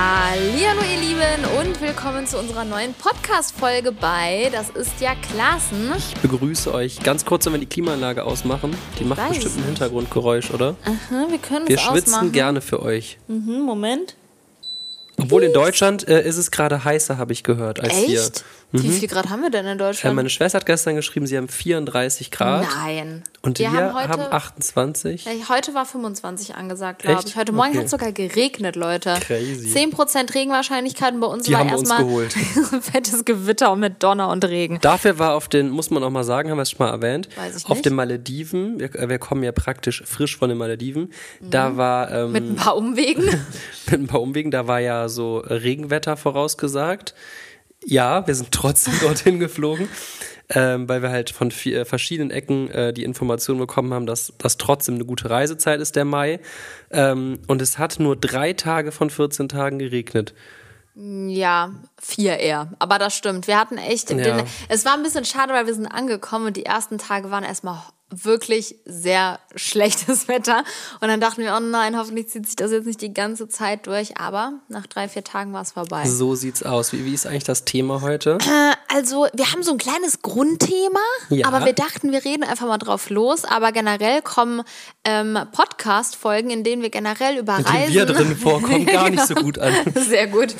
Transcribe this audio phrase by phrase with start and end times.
[0.00, 5.92] Hallo ihr Lieben und willkommen zu unserer neuen Podcast-Folge bei Das ist ja Klassen.
[5.96, 8.76] Ich begrüße euch ganz kurz, wenn wir die Klimaanlage ausmachen.
[9.00, 9.66] Die macht weiß bestimmt ein nicht.
[9.66, 10.76] Hintergrundgeräusch, oder?
[10.84, 12.30] Aha, wir können Wir es schwitzen ausmachen.
[12.30, 13.18] gerne für euch.
[13.26, 14.14] Mhm, Moment.
[15.20, 18.22] Obwohl in Deutschland äh, ist es gerade heißer, habe ich gehört, als hier.
[18.70, 18.84] Echt?
[18.84, 20.14] Wie viel Grad haben wir denn in Äh, Deutschland?
[20.14, 22.66] meine Schwester hat gestern geschrieben, sie haben 34 Grad.
[22.76, 23.22] Nein.
[23.40, 25.24] Und wir wir, haben heute, haben 28.
[25.24, 27.34] Ja, heute war 25 angesagt, glaube ich.
[27.36, 27.78] Heute Morgen Okay.
[27.78, 29.14] hat es sogar geregnet, Leute.
[29.20, 29.68] Crazy.
[29.72, 34.28] 10% Regenwahrscheinlichkeit und bei uns Die war haben wir uns erstmal fettes Gewitter mit Donner
[34.28, 34.78] und Regen.
[34.82, 37.28] Dafür war auf den, muss man auch mal sagen, haben wir es schon mal erwähnt,
[37.36, 41.12] Weiß ich auf den Malediven, wir, äh, wir kommen ja praktisch frisch von den Malediven,
[41.40, 42.32] da war ähm, Mhm.
[42.32, 43.24] Mit ein paar Umwegen.
[43.90, 47.14] mit ein paar Umwegen, da war ja so Regenwetter vorausgesagt.
[47.90, 49.88] Ja, wir sind trotzdem dorthin geflogen,
[50.50, 54.32] ähm, weil wir halt von vi- äh, verschiedenen Ecken äh, die Information bekommen haben, dass
[54.38, 56.40] das trotzdem eine gute Reisezeit ist, der Mai.
[56.90, 60.34] Ähm, und es hat nur drei Tage von 14 Tagen geregnet.
[60.94, 61.70] Ja,
[62.00, 62.72] vier eher.
[62.80, 63.46] Aber das stimmt.
[63.46, 64.10] Wir hatten echt.
[64.10, 64.16] Ja.
[64.16, 67.44] Den, es war ein bisschen schade, weil wir sind angekommen und die ersten Tage waren
[67.44, 67.78] erstmal
[68.10, 70.64] wirklich sehr schlechtes Wetter.
[71.00, 73.86] Und dann dachten wir, oh nein, hoffentlich zieht sich das jetzt nicht die ganze Zeit
[73.86, 74.16] durch.
[74.18, 76.06] Aber nach drei, vier Tagen war es vorbei.
[76.08, 76.92] So sieht's aus.
[76.92, 78.38] Wie, wie ist eigentlich das Thema heute?
[78.88, 81.46] Also, wir haben so ein kleines Grundthema, Ja.
[81.46, 83.44] aber wir dachten, wir reden einfach mal drauf los.
[83.44, 84.62] Aber generell kommen
[85.04, 87.92] ähm, Podcast-Folgen, in denen wir generell über Reisen.
[87.94, 89.74] wir drin vorkommen, gar nicht so gut an.
[89.94, 90.54] Sehr gut.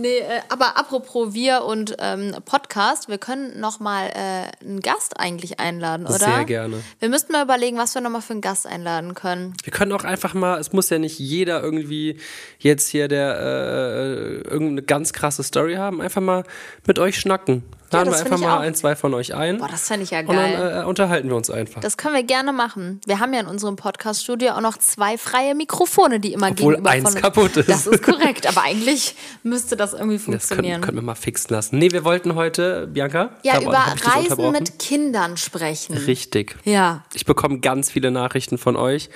[0.00, 5.18] Nee, äh, aber apropos wir und ähm, Podcast, wir können noch mal äh, einen Gast
[5.18, 6.18] eigentlich einladen, oder?
[6.18, 6.84] Sehr gerne.
[7.00, 9.54] Wir müssten mal überlegen, was wir noch mal für einen Gast einladen können.
[9.64, 12.20] Wir können auch einfach mal, es muss ja nicht jeder irgendwie
[12.60, 16.44] jetzt hier der äh, irgendeine ganz krasse Story haben, einfach mal
[16.86, 17.64] mit euch schnacken.
[17.92, 19.58] Laden das wir einfach mal ein, zwei von euch ein.
[19.58, 20.80] Boah, das fände ich ja und dann geil.
[20.82, 21.80] äh, unterhalten wir uns einfach.
[21.80, 23.00] das können wir gerne machen.
[23.06, 26.90] Wir haben ja in unserem Podcast-Studio auch noch zwei freie Mikrofone, die immer Obwohl gegenüber
[26.90, 27.68] eins von kaputt ist.
[27.68, 30.80] Das ist korrekt, aber eigentlich müsste das irgendwie das können, funktionieren.
[30.82, 31.78] können wir mal fixen lassen.
[31.78, 33.30] Nee, wir wollten heute, Bianca?
[33.42, 35.96] ja, hab- über hab Reisen mit Kindern sprechen.
[35.96, 36.56] Richtig.
[36.64, 37.04] Ja.
[37.14, 39.08] Ich bekomme ganz viele Nachrichten von euch,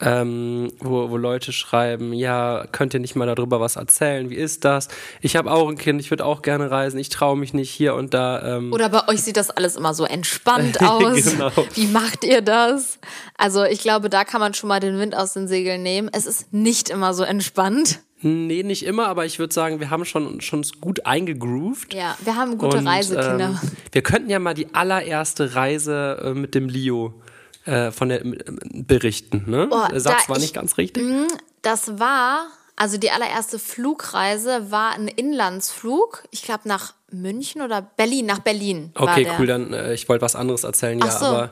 [0.00, 4.30] ähm, wo, wo Leute schreiben, ja, könnt ihr nicht mal darüber was erzählen?
[4.30, 4.88] Wie ist das?
[5.20, 7.94] Ich habe auch ein Kind, ich würde auch gerne reisen, ich traue mich nicht hier
[7.94, 8.56] und da.
[8.56, 11.24] Ähm, Oder bei euch sieht das alles immer so entspannt aus.
[11.24, 11.50] Genau.
[11.74, 12.98] Wie macht ihr das?
[13.36, 16.08] Also ich glaube, da kann man schon mal den Wind aus den Segeln nehmen.
[16.12, 18.00] Es ist nicht immer so entspannt.
[18.20, 21.94] Nee, nicht immer, aber ich würde sagen, wir haben schon, schon gut eingegroovt.
[21.94, 23.60] Ja, wir haben gute Und, Reisekinder.
[23.62, 27.14] Ähm, wir könnten ja mal die allererste Reise äh, mit dem Leo
[27.68, 28.34] äh, von der, äh,
[28.72, 29.44] berichten.
[29.46, 29.68] Ne?
[29.70, 31.04] Oh, der Satz war ich- nicht ganz richtig.
[31.62, 32.46] Das war,
[32.76, 36.24] also die allererste Flugreise war ein Inlandsflug.
[36.30, 38.90] Ich glaube nach München oder Berlin, nach Berlin.
[38.94, 41.26] war Okay, cool, dann äh, ich wollte was anderes erzählen, ja, Ach so.
[41.26, 41.50] aber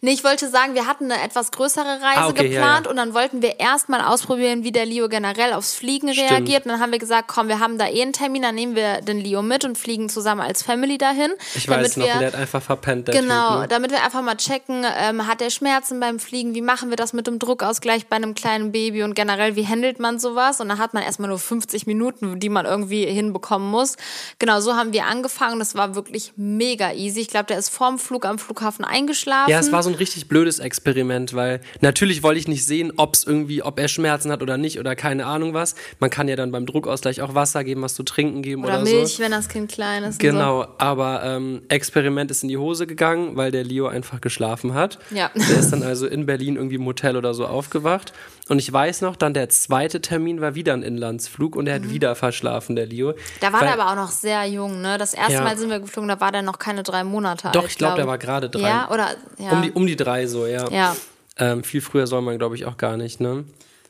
[0.00, 2.90] Nee, ich wollte sagen, wir hatten eine etwas größere Reise Ah, okay, ja, geplant ja.
[2.90, 6.30] und dann wollten wir erstmal ausprobieren, wie der Leo generell aufs Fliegen Stimmt.
[6.30, 6.64] reagiert.
[6.66, 9.00] Und dann haben wir gesagt, komm, wir haben da eh einen Termin, dann nehmen wir
[9.00, 11.32] den Leo mit und fliegen zusammen als Family dahin.
[11.54, 13.60] ich weiß noch, wir, der hat einfach verpennt, Genau, Typ.
[13.62, 13.68] Ne?
[13.68, 17.12] damit wir einfach mal checken, ähm, hat er Schmerzen beim Fliegen, wie machen wir das
[17.12, 20.60] mit dem Druckausgleich bei einem kleinen Baby und generell, wie handelt man sowas?
[20.60, 23.96] Und dann hat man erstmal nur 50 Minuten, die man irgendwie hinbekommen muss.
[24.38, 25.58] Genau, so haben wir angefangen.
[25.58, 27.20] Das war wirklich mega easy.
[27.20, 29.50] Ich glaube, der ist vorm Flug am Flughafen eingeschlafen.
[29.50, 33.14] Ja, es war so ein richtig blödes Experiment, weil natürlich wollte ich nicht sehen, ob
[33.14, 35.74] es irgendwie, ob er Schmerzen hat oder nicht oder keine Ahnung was.
[36.00, 38.82] Man kann ja dann beim Druckausgleich auch Wasser geben, was zu trinken geben oder, oder
[38.82, 39.22] Milch, so.
[39.22, 40.18] wenn das Kind klein ist.
[40.18, 44.98] Genau, aber ähm, Experiment ist in die Hose gegangen, weil der Leo einfach geschlafen hat.
[45.10, 45.30] Ja.
[45.34, 48.12] Der ist dann also in Berlin irgendwie im Hotel oder so aufgewacht.
[48.52, 51.88] Und ich weiß noch, dann der zweite Termin war wieder ein Inlandsflug und er hat
[51.88, 53.12] wieder verschlafen, der Leo.
[53.12, 53.14] Mhm.
[53.40, 54.98] Da war Weil- der aber auch noch sehr jung, ne?
[54.98, 55.40] Das erste Ja.
[55.40, 57.54] Mal sind wir geflogen, da war der noch keine drei Monate alt.
[57.56, 58.60] Doch, ich glaube, der war gerade drei.
[58.68, 59.08] Ja, oder?
[59.38, 59.52] Ja.
[59.52, 60.68] Um, die, um die drei so, ja.
[60.70, 60.94] ja.
[61.38, 63.44] Ähm, viel früher soll man, glaube ich, auch gar nicht, ne?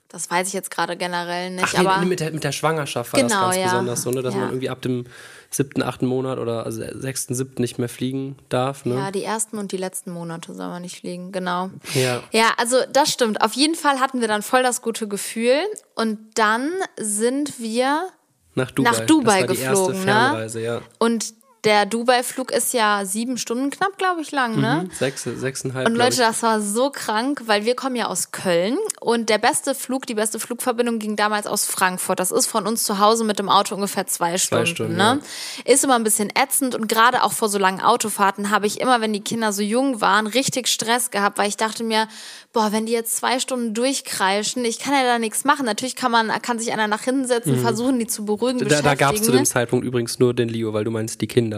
[0.08, 1.98] Das weiß ich jetzt gerade generell nicht, Ach, aber.
[1.98, 3.64] nee, mit, der, mit der Schwangerschaft war Genau, das ganz ja.
[3.64, 4.22] besonders so, ne?
[4.22, 4.40] dass Ja.
[4.42, 5.06] man irgendwie ab dem
[5.54, 8.84] siebten, achten Monat oder also sechsten, siebten nicht mehr fliegen darf.
[8.84, 8.94] Ne?
[8.94, 11.70] Ja, die ersten und die letzten Monate soll man nicht fliegen, genau.
[11.94, 12.22] Ja.
[12.32, 13.42] Ja, also das stimmt.
[13.42, 15.58] Auf jeden Fall hatten wir dann voll das gute Gefühl.
[15.94, 18.08] Und dann sind wir
[18.54, 18.90] Nach Dubai.
[18.90, 20.48] nach Dubai geflogen, ne?
[20.54, 20.80] Ja.
[20.98, 24.84] und der Dubai-Flug ist ja sieben Stunden knapp, glaube ich, lang, ne?
[24.84, 25.86] Mhm, Sechs, sechseinhalb.
[25.86, 29.74] Und Leute, das war so krank, weil wir kommen ja aus Köln und der beste
[29.74, 32.18] Flug, die beste Flugverbindung ging damals aus Frankfurt.
[32.18, 34.66] Das ist von uns zu Hause mit dem Auto ungefähr zwei Stunden.
[34.66, 35.20] Stunden, ne?
[35.64, 39.00] Ist immer ein bisschen ätzend und gerade auch vor so langen Autofahrten habe ich immer,
[39.00, 42.08] wenn die Kinder so jung waren, richtig Stress gehabt, weil ich dachte mir,
[42.52, 45.64] boah, wenn die jetzt zwei Stunden durchkreischen, ich kann ja da nichts machen.
[45.66, 48.68] Natürlich kann man, kann sich einer nach hinten setzen, versuchen, die zu beruhigen, Mhm.
[48.68, 51.26] Da, da gab es zu dem Zeitpunkt übrigens nur den Leo, weil du meinst die
[51.26, 51.51] Kinder.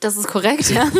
[0.00, 0.90] Das ist korrekt, ja.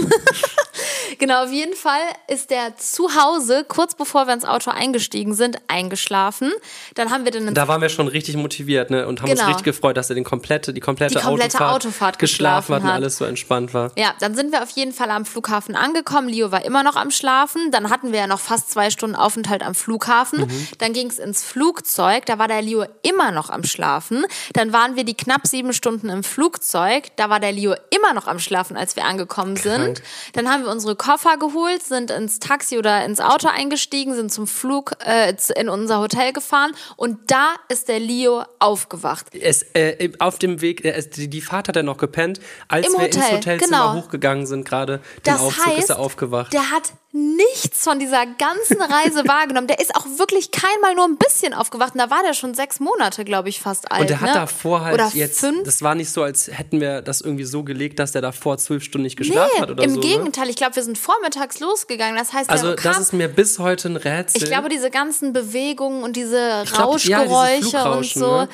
[1.19, 5.57] Genau, auf jeden Fall ist der zu Hause, kurz bevor wir ins Auto eingestiegen sind,
[5.69, 6.53] eingeschlafen.
[6.95, 9.07] Dann haben wir dann Da waren wir schon richtig motiviert ne?
[9.07, 9.49] und haben uns Genau.
[9.51, 12.89] richtig gefreut, dass er den komplette, die komplette, Die komplette Autofahrt, Autofahrt geschlafen hat und
[12.91, 13.93] alles so entspannt war.
[13.97, 16.29] Ja, dann sind wir auf jeden Fall am Flughafen angekommen.
[16.29, 17.71] Leo war immer noch am Schlafen.
[17.71, 20.41] Dann hatten wir ja noch fast zwei Stunden Aufenthalt am Flughafen.
[20.41, 20.69] Mhm.
[20.79, 22.27] Dann ging es ins Flugzeug.
[22.27, 24.25] Da war der Leo immer noch am Schlafen.
[24.53, 27.09] Dann waren wir die knapp sieben Stunden im Flugzeug.
[27.17, 29.73] Da war der Leo immer noch am Schlafen, als wir angekommen sind.
[29.97, 30.03] Krank.
[30.35, 34.47] Dann haben wir unsere Koffer geholt, sind ins Taxi oder ins Auto eingestiegen, sind zum
[34.47, 36.71] Flug äh, in unser Hotel gefahren.
[36.97, 39.27] Und da ist der Leo aufgewacht.
[39.35, 42.39] Es, äh, auf dem Weg, äh, die, Fahrt hat er noch gepennt.
[42.69, 43.95] Als Im wir ins Hotel, Hotelzimmer genau.
[43.95, 46.53] hochgegangen sind, gerade den Das Aufzug, heißt, ist er aufgewacht.
[46.53, 49.67] der hat nichts von dieser ganzen Reise wahrgenommen.
[49.67, 51.93] Der ist auch wirklich keinmal nur ein bisschen aufgewacht.
[51.95, 54.01] Und da war der schon sechs Monate, glaube ich, fast alt.
[54.03, 54.35] Und der hat ne?
[54.35, 55.63] davor halt Oder jetzt, fünf.
[55.65, 58.83] das war nicht so, als hätten wir das irgendwie so gelegt, dass der davor zwölf
[58.83, 60.01] Stunden nicht geschlafen Nee, hat oder im so.
[60.01, 60.07] Ne?
[60.07, 60.49] Gegenteil.
[60.49, 62.17] Ich glaube, wir sind vormittags losgegangen.
[62.17, 64.43] Das heißt, Also kam, das ist mir bis heute ein Rätsel.
[64.43, 68.37] ich glaube, diese ganzen Bewegungen und diese glaub, ja, Rauschgeräusche und Flugrauschen, so.
[68.39, 68.49] ne?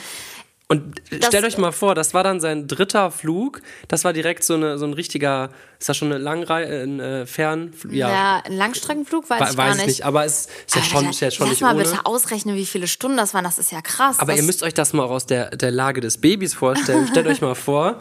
[0.70, 3.62] Und Das- stellt euch mal vor, das war dann sein dritter Flug.
[3.88, 5.48] Das war direkt so, eine, so ein richtiger,
[5.78, 7.72] ist das schon eine Langreihe, ein äh, Fern?
[7.90, 8.10] Ja.
[8.10, 9.80] Ja, ein Langstreckenflug weiß we- ich gar weiß nicht.
[9.84, 10.04] ich nicht.
[10.04, 11.84] Aber es ist ja schon, ist ja schon nicht mal ohne.
[11.84, 13.44] bitte ausrechnen, wie viele Stunden das waren.
[13.44, 14.18] Das ist ja krass.
[14.18, 17.06] Aber ihr müsst euch das mal auch aus der, der Lage des Babys vorstellen.
[17.08, 17.96] Stellt euch mal vor.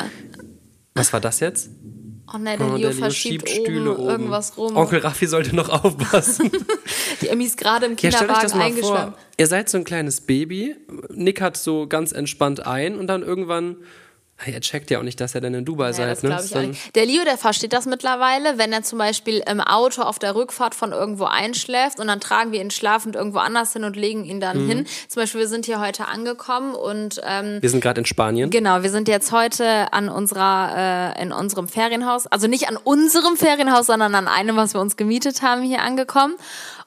[0.94, 1.70] Was war das jetzt?
[2.34, 4.10] Oh ne, der Oh, Leo Leo verschiebt Stühle oben oben.
[4.10, 4.76] irgendwas rum.
[4.76, 6.52] Onkel Raffi sollte noch aufpassen.
[7.22, 9.14] Die Emmy ist gerade im Ja, Kinderwagen mal eingeschlafen.
[9.38, 10.76] Ihr seid so ein kleines Baby,
[11.14, 13.78] Nick hat so ganz entspannt ein und dann irgendwann,
[14.46, 16.24] er checkt ja auch nicht, dass ihr dann in Dubai Ja, seid.
[16.24, 16.68] das ne?
[16.68, 16.96] nicht.
[16.96, 20.76] Der Leo, der versteht das mittlerweile, wenn er zum Beispiel im Auto auf der Rückfahrt
[20.76, 24.40] von irgendwo einschläft und dann tragen wir ihn schlafend irgendwo anders hin und legen ihn
[24.40, 24.70] dann Mhm.
[24.70, 24.88] hin.
[25.08, 28.50] Zum Beispiel, wir sind hier heute angekommen und ähm, Wir sind gerade in Spanien.
[28.50, 33.38] Genau, wir sind jetzt heute an unserer, äh, in unserem Ferienhaus, also nicht an unserem
[33.38, 36.36] Ferienhaus, sondern an einem, was wir uns gemietet haben, hier angekommen.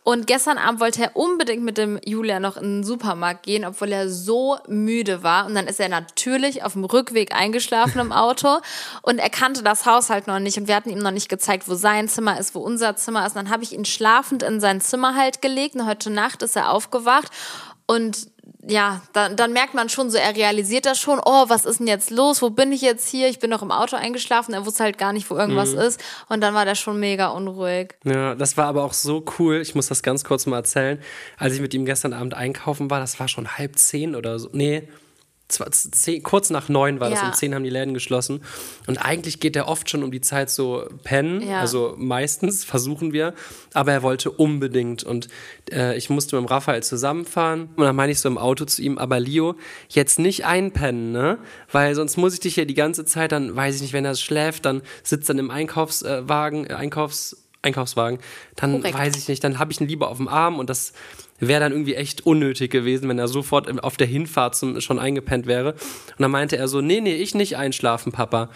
[0.02, 3.92] Und gestern Abend wollte er unbedingt mit dem Julia noch in den Supermarkt gehen, obwohl
[3.92, 5.44] er so müde war.
[5.46, 8.58] Und dann ist er natürlich auf dem Rückweg eingeschlafen im Auto.
[9.02, 10.56] Und er kannte das Haus halt noch nicht.
[10.56, 13.36] Und wir hatten ihm noch nicht gezeigt, wo sein Zimmer ist, wo unser Zimmer ist.
[13.36, 15.74] Und dann habe ich ihn schlafend in sein Zimmer halt gelegt.
[15.74, 17.30] Und heute Nacht ist er aufgewacht.
[17.86, 18.28] Und
[18.66, 21.86] ja, dann, dann merkt man schon so, er realisiert das schon, oh, was ist denn
[21.86, 22.42] jetzt los?
[22.42, 23.28] Wo bin ich jetzt hier?
[23.28, 26.00] Ich bin noch im Auto eingeschlafen, er wusste halt gar nicht, wo irgendwas ist.
[26.28, 27.94] Und dann war der schon mega unruhig.
[28.04, 29.60] Ja, das war aber auch so cool.
[29.60, 31.00] Ich muss das ganz kurz mal erzählen.
[31.38, 34.50] Als ich mit ihm gestern Abend einkaufen war, das war schon halb zehn oder so.
[34.52, 34.88] Nee,
[35.50, 37.20] zehn, kurz nach neun war das.
[37.20, 37.26] Ja.
[37.26, 38.42] Um zehn haben die Läden geschlossen.
[38.86, 41.46] Und eigentlich geht er oft schon um die Zeit so pennen.
[41.46, 41.60] Ja.
[41.60, 43.34] Also meistens versuchen wir.
[43.74, 45.02] Aber er wollte unbedingt.
[45.04, 45.28] Und
[45.70, 47.70] äh, ich musste mit dem Raphael zusammenfahren.
[47.76, 49.56] Und dann meine ich so im Auto zu ihm, aber Leo,
[49.88, 51.38] jetzt nicht einpennen, ne?
[51.70, 54.14] Weil sonst muss ich dich ja die ganze Zeit, dann weiß ich nicht, wenn er
[54.14, 58.20] schläft, dann sitzt dann im Einkaufswagen, äh, Einkaufs, Einkaufswagen,
[58.56, 58.98] dann Korrekt.
[58.98, 60.92] weiß ich nicht, dann habe ich ihn lieber auf dem Arm und das
[61.40, 65.46] wäre dann irgendwie echt unnötig gewesen, wenn er sofort auf der Hinfahrt zum, schon eingepennt
[65.46, 65.72] wäre.
[65.72, 68.50] Und dann meinte er so, nee, nee, ich nicht einschlafen, Papa.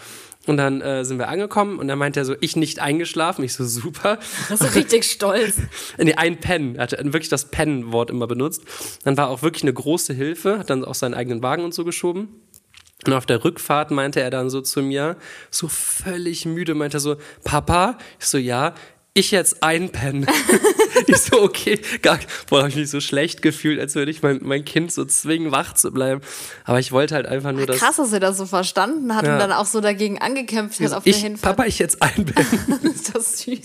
[0.47, 3.43] Und dann äh, sind wir angekommen und dann meinte er so, ich nicht eingeschlafen.
[3.43, 4.19] Ich so, super.
[4.49, 5.57] Das ist richtig stolz.
[5.97, 6.75] Nee, ein Pen.
[6.75, 8.63] Er hat wirklich das Pen-Wort immer benutzt.
[9.03, 11.83] Dann war auch wirklich eine große Hilfe, hat dann auch seinen eigenen Wagen und so
[11.83, 12.29] geschoben.
[13.05, 15.17] Und auf der Rückfahrt meinte er dann so zu mir,
[15.51, 17.97] so völlig müde, meinte er so, Papa?
[18.19, 18.73] Ich so, ja,
[19.17, 20.27] ich jetzt einpennen.
[21.07, 22.19] ich so, okay, gar,
[22.49, 25.53] boah, habe ich mich so schlecht gefühlt, als würde ich mein, mein Kind so zwingen,
[25.53, 26.19] wach zu bleiben.
[26.65, 29.33] Aber ich wollte halt einfach nur, dass Krass, dass er das so verstanden hat Ja.
[29.33, 31.55] und dann auch so dagegen angekämpft hat auf ich, der Hinfahrt.
[31.55, 32.79] Papa, ich jetzt einpennen.
[32.93, 33.59] ist das süß.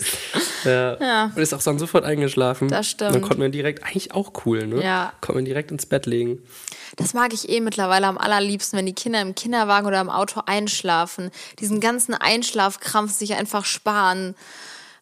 [0.63, 0.97] Ja.
[0.99, 1.31] Ja.
[1.35, 2.69] Und ist auch dann sofort eingeschlafen.
[2.69, 3.13] Das stimmt.
[3.15, 4.81] Dann konnte man direkt, eigentlich auch cool, ne?
[4.81, 5.11] Ja.
[5.19, 6.41] Konnte man direkt ins Bett legen.
[6.95, 10.43] Das mag ich eh mittlerweile am allerliebsten, wenn die Kinder im Kinderwagen oder im Auto
[10.45, 11.29] einschlafen.
[11.59, 14.35] Diesen ganzen Einschlafkrampf sich einfach sparen.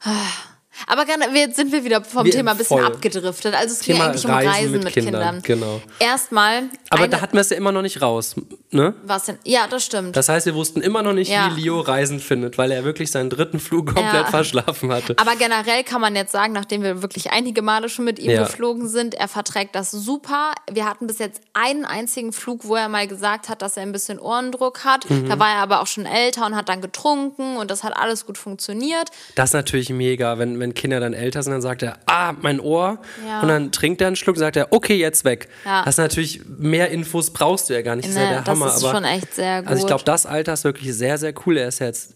[0.02, 0.59] 唉。
[0.88, 2.86] Aber gerne, jetzt sind wir wieder vom Wir- Thema ein bisschen voll.
[2.86, 3.54] abgedriftet.
[3.56, 5.42] Also es ging Thema eigentlich um Reisen Reisen mit mit, Kindern, Kindern.
[5.44, 5.82] genau.
[6.00, 6.64] Erstmal.
[6.90, 8.36] Aber da hatten wir es ja immer noch nicht raus,
[8.72, 8.94] ne?
[9.04, 9.38] was denn?
[9.44, 10.16] Ja, das stimmt.
[10.16, 11.52] Das heißt, wir wussten immer noch nicht, Ja.
[11.56, 14.26] wie Leo Reisen findet, weil er wirklich seinen dritten Flug komplett Ja.
[14.26, 15.16] verschlafen hatte.
[15.18, 18.44] Aber generell kann man jetzt sagen, nachdem wir wirklich einige Male schon mit ihm Ja.
[18.44, 20.54] geflogen sind, er verträgt das super.
[20.72, 23.92] Wir hatten bis jetzt einen einzigen Flug, wo er mal gesagt hat, dass er ein
[23.92, 25.10] bisschen Ohrendruck hat.
[25.10, 25.28] Mhm.
[25.28, 28.26] Da war er aber auch schon älter und hat dann getrunken und das hat alles
[28.26, 29.10] gut funktioniert.
[29.36, 32.60] Das ist natürlich mega, wenn, wenn Kinder dann älter sind, dann sagt er, ah, mein
[32.60, 33.00] Ohr.
[33.28, 33.42] Ja.
[33.42, 35.50] Und dann trinkt er einen Schluck und sagt er, okay, jetzt weg.
[35.66, 35.84] Ja.
[35.84, 38.06] Das ist natürlich, mehr Infos brauchst du ja gar nicht.
[38.08, 38.68] Das ist ja Ne, der das Hammer.
[38.68, 39.88] ist aber, schon echt sehr Also ich gut.
[39.88, 41.58] glaube, das Alter ist wirklich sehr, sehr cool.
[41.58, 42.16] Er ist ja jetzt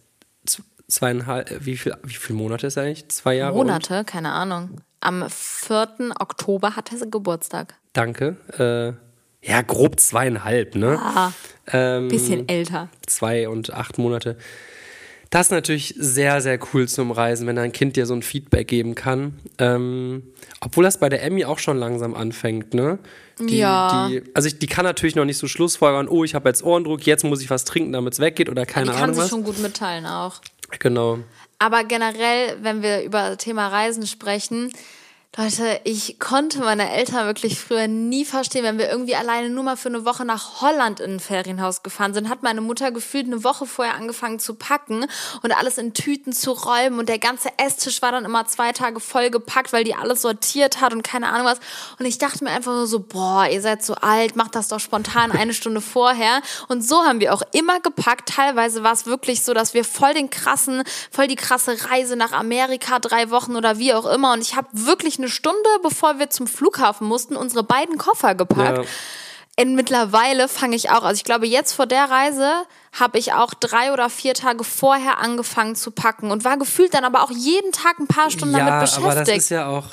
[0.87, 3.07] zweieinhalb, äh, wie viel, wie viele Monate ist er eigentlich?
[3.09, 3.53] Zwei Jahre?
[3.53, 3.67] Und?
[3.67, 4.81] Monate, keine Ahnung.
[4.99, 6.11] Am 4.
[6.19, 7.75] Oktober hat er Geburtstag.
[7.93, 8.37] Danke.
[8.57, 8.93] Äh,
[9.45, 10.97] ja, grob zweieinhalb, ne?
[11.01, 11.31] Ah,
[11.67, 12.89] Ähm, bisschen älter.
[13.07, 14.37] zwei und acht Monate.
[15.33, 18.67] Das ist natürlich sehr, sehr cool zum Reisen, wenn dein Kind dir so ein Feedback
[18.67, 19.39] geben kann.
[19.57, 20.21] Ähm,
[20.61, 22.99] obwohl das bei der Emmy auch schon langsam anfängt, ne?
[23.39, 24.09] Die, Ja.
[24.09, 27.07] Die, also ich, die kann natürlich noch nicht so Schlussfolgern, oh, ich habe jetzt Ohrendruck,
[27.07, 29.29] jetzt muss ich was trinken, damit es weggeht oder keine Die kann Ahnung sich was.
[29.31, 30.39] schon gut mitteilen auch.
[30.77, 31.17] Genau.
[31.57, 34.71] Aber generell, wenn wir über Thema Reisen sprechen,
[35.35, 39.77] Leute, ich konnte meine Eltern wirklich früher nie verstehen, wenn wir irgendwie alleine nur mal
[39.77, 43.43] für eine Woche nach Holland in ein Ferienhaus gefahren sind, hat meine Mutter gefühlt eine
[43.43, 45.07] Woche vorher angefangen zu packen
[45.41, 48.99] und alles in Tüten zu räumen und der ganze Esstisch war dann immer zwei Tage
[48.99, 51.59] voll gepackt, weil die alles sortiert hat und keine Ahnung was.
[51.97, 54.79] Und ich dachte mir einfach nur so, boah, ihr seid so alt, macht das doch
[54.79, 56.43] spontan eine Stunde vorher.
[56.67, 58.29] Und so haben wir auch immer gepackt.
[58.29, 62.33] Teilweise war es wirklich so, dass wir voll den krassen, voll die krasse Reise nach
[62.33, 64.33] Amerika, drei Wochen oder wie auch immer.
[64.33, 68.77] Und ich habe wirklich eine Stunde, bevor wir zum Flughafen mussten, unsere beiden Koffer gepackt.
[68.79, 69.63] Ja.
[69.63, 72.51] Und mittlerweile fange ich auch, also ich glaube, jetzt vor der Reise
[72.91, 77.05] habe ich auch drei oder vier Tage vorher angefangen zu packen und war gefühlt dann
[77.05, 79.11] aber auch jeden Tag ein paar Stunden ja, damit beschäftigt.
[79.11, 79.89] aber das ist ja auch,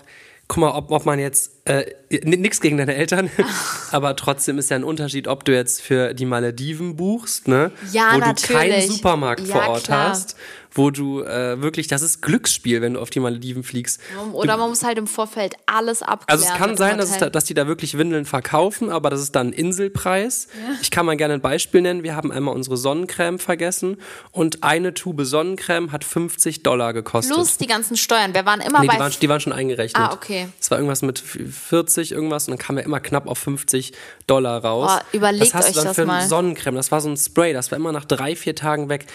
[0.49, 3.31] guck mal, ob, ob man jetzt, äh, nix gegen deine Eltern,
[3.91, 7.71] aber trotzdem ist ja ein Unterschied, ob du jetzt für die Malediven buchst, ne?
[7.93, 8.87] Ja, wo du keinen natürlich.
[8.87, 10.09] Supermarkt Ja, vor Ort klar.
[10.09, 10.37] hast,
[10.73, 14.01] wo du äh, wirklich, das ist Glücksspiel, wenn du auf die Malediven fliegst.
[14.33, 16.41] Oder man muss halt im Vorfeld alles abklären.
[16.41, 19.21] Also es kann sein, dass, es da, dass die da wirklich Windeln verkaufen, aber das
[19.21, 20.49] ist dann ein Inselpreis.
[20.83, 22.03] Ich kann mal gerne ein Beispiel nennen.
[22.03, 23.97] Wir haben einmal unsere Sonnencreme vergessen
[24.31, 27.35] und eine Tube Sonnencreme hat 50 Dollar gekostet.
[27.35, 28.35] Plus die ganzen Steuern.
[28.35, 30.03] Wir waren immer Nee, bei die waren, die waren schon eingerechnet.
[30.03, 30.49] Ah, okay.
[30.61, 33.93] Es war irgendwas mit 40 irgendwas und dann kam er immer knapp auf 50
[34.27, 34.91] Dollar raus.
[34.91, 36.21] Boah, überlegt das hast euch du dann das für mal.
[36.21, 36.77] eine Sonnencreme.
[36.77, 39.07] Das war so ein Spray, das war immer nach drei, vier Tagen weg.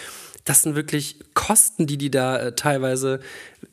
[0.44, 3.20] Das sind wirklich Kosten, die die da äh, teilweise.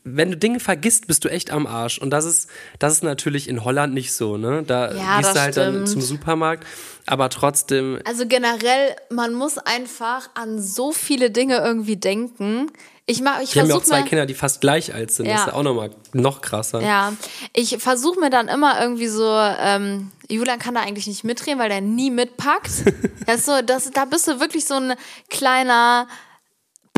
[0.04, 1.98] Wenn du Dinge vergisst, bist du echt am Arsch.
[1.98, 4.62] Und das ist, das ist natürlich in Holland nicht so, ne?
[4.66, 5.88] Da Ja, gehst das du halt dann stimmt.
[5.88, 6.66] zum Supermarkt.
[7.06, 12.70] Aber trotzdem, Also generell, man muss einfach an so viele Dinge irgendwie denken.
[13.06, 15.26] Ich mach, ich wir haben ja auch zwei mir, Kinder, die fast gleich alt sind.
[15.26, 15.40] Das Ja.
[15.40, 16.80] ist ja auch nochmal noch krasser.
[16.80, 17.12] ja,
[17.52, 21.68] ich versuche mir dann immer irgendwie so, ähm, Julian kann da eigentlich nicht mitreden, weil
[21.68, 22.70] der nie mitpackt.
[23.26, 24.94] das so, das, da bist du wirklich so ein
[25.28, 26.08] kleiner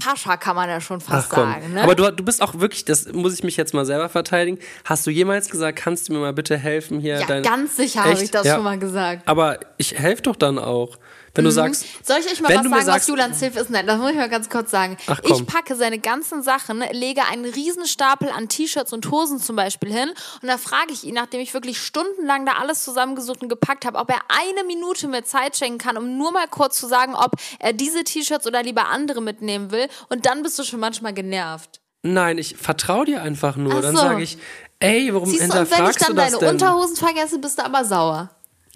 [0.03, 1.73] Pascha, kann man ja schon fast sagen.
[1.73, 1.83] Ne?
[1.83, 4.59] Aber du, du bist auch wirklich, das muss ich mich jetzt mal selber verteidigen.
[4.85, 7.19] Hast du jemals gesagt, kannst du mir mal bitte helfen hier?
[7.21, 8.57] ja, dein- ganz sicher habe ich das Ja.
[8.57, 9.23] schon mal gesagt.
[9.27, 10.99] Aber ich helfe doch dann auch.
[11.37, 13.71] Wenn du sagst, Soll ich euch mal was sagen, was sagst- Julians Hilfe ist?
[13.71, 14.97] Nein, das muss ich mal ganz kurz sagen.
[15.07, 19.55] Ach, ich packe seine ganzen Sachen, lege einen riesen Stapel an T-Shirts und Hosen zum
[19.57, 20.11] Beispiel hin
[20.43, 23.99] und da frage ich ihn, nachdem ich wirklich stundenlang da alles zusammengesucht und gepackt habe,
[23.99, 27.33] ob er eine Minute mir Zeit schenken kann, um nur mal kurz zu sagen, ob
[27.59, 31.81] er diese T-Shirts oder lieber andere mitnehmen will und dann bist du schon manchmal genervt.
[32.03, 33.75] nein, ich vertraue dir einfach nur.
[33.75, 34.03] Ach dann so.
[34.03, 34.39] sage ich,
[34.79, 36.49] ey, warum Siehst du, und wenn ich hinterfragst dann das deine denn?
[36.51, 38.31] Unterhosen vergesse, bist du aber sauer.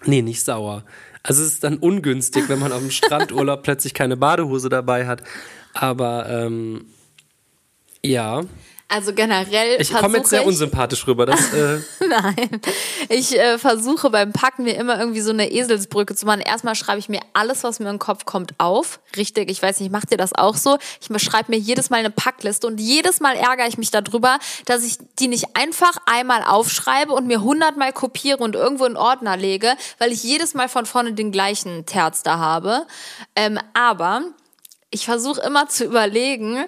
[0.05, 0.83] Nee, nicht sauer.
[1.23, 5.23] Also es ist dann ungünstig, wenn man auf dem Strandurlaub plötzlich keine Badehose dabei hat.
[5.73, 6.85] Aber ähm,
[8.03, 8.41] ja,
[8.93, 11.25] Also generell ich komme jetzt sehr ich- unsympathisch rüber.
[11.25, 11.79] Das, äh,
[12.09, 12.59] Nein.
[13.07, 16.41] Ich äh, versuche beim Packen mir immer irgendwie so eine Eselsbrücke zu machen.
[16.41, 18.99] Erstmal schreibe ich mir alles, was mir in den Kopf kommt, auf.
[19.15, 20.77] Richtig, ich weiß nicht, macht ihr das auch so?
[20.99, 24.83] Ich schreibe mir jedes Mal eine Packliste und jedes Mal ärgere ich mich darüber, dass
[24.83, 29.73] ich die nicht einfach einmal aufschreibe und mir hundertmal kopiere und irgendwo in Ordner lege,
[29.99, 32.85] weil ich jedes Mal von vorne den gleichen Terz da habe.
[33.37, 34.23] Ähm, aber
[34.89, 36.65] ich versuche immer zu überlegen,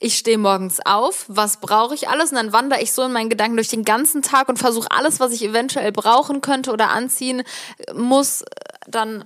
[0.00, 2.30] ich stehe morgens auf, was brauche ich alles?
[2.30, 5.20] Und dann wandere ich so in meinen Gedanken durch den ganzen Tag und versuche alles,
[5.20, 7.42] was ich eventuell brauchen könnte oder anziehen
[7.94, 8.44] muss,
[8.86, 9.24] dann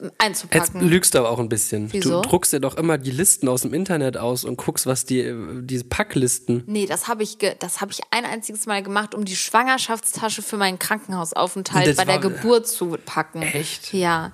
[0.00, 0.88] jetzt einzupacken.
[0.88, 1.92] lügst du aber auch ein bisschen.
[1.92, 2.22] Wieso?
[2.22, 5.34] Du druckst dir doch immer die Listen aus dem Internet aus und guckst, was die,
[5.62, 6.62] diese Packlisten.
[6.66, 10.56] Nee, das habe ich, das habe ich ein einziges Mal gemacht, um die Schwangerschaftstasche für
[10.56, 13.42] meinen Krankenhausaufenthalt Das bei der Geburt zu packen.
[13.42, 13.92] Echt?
[13.92, 14.32] Ja.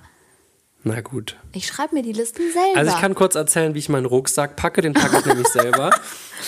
[0.87, 1.35] Na gut.
[1.51, 2.77] Ich schreibe mir die Listen selber.
[2.77, 4.81] Also ich kann kurz erzählen, wie ich meinen Rucksack packe.
[4.81, 5.89] Den packe ich nämlich selber.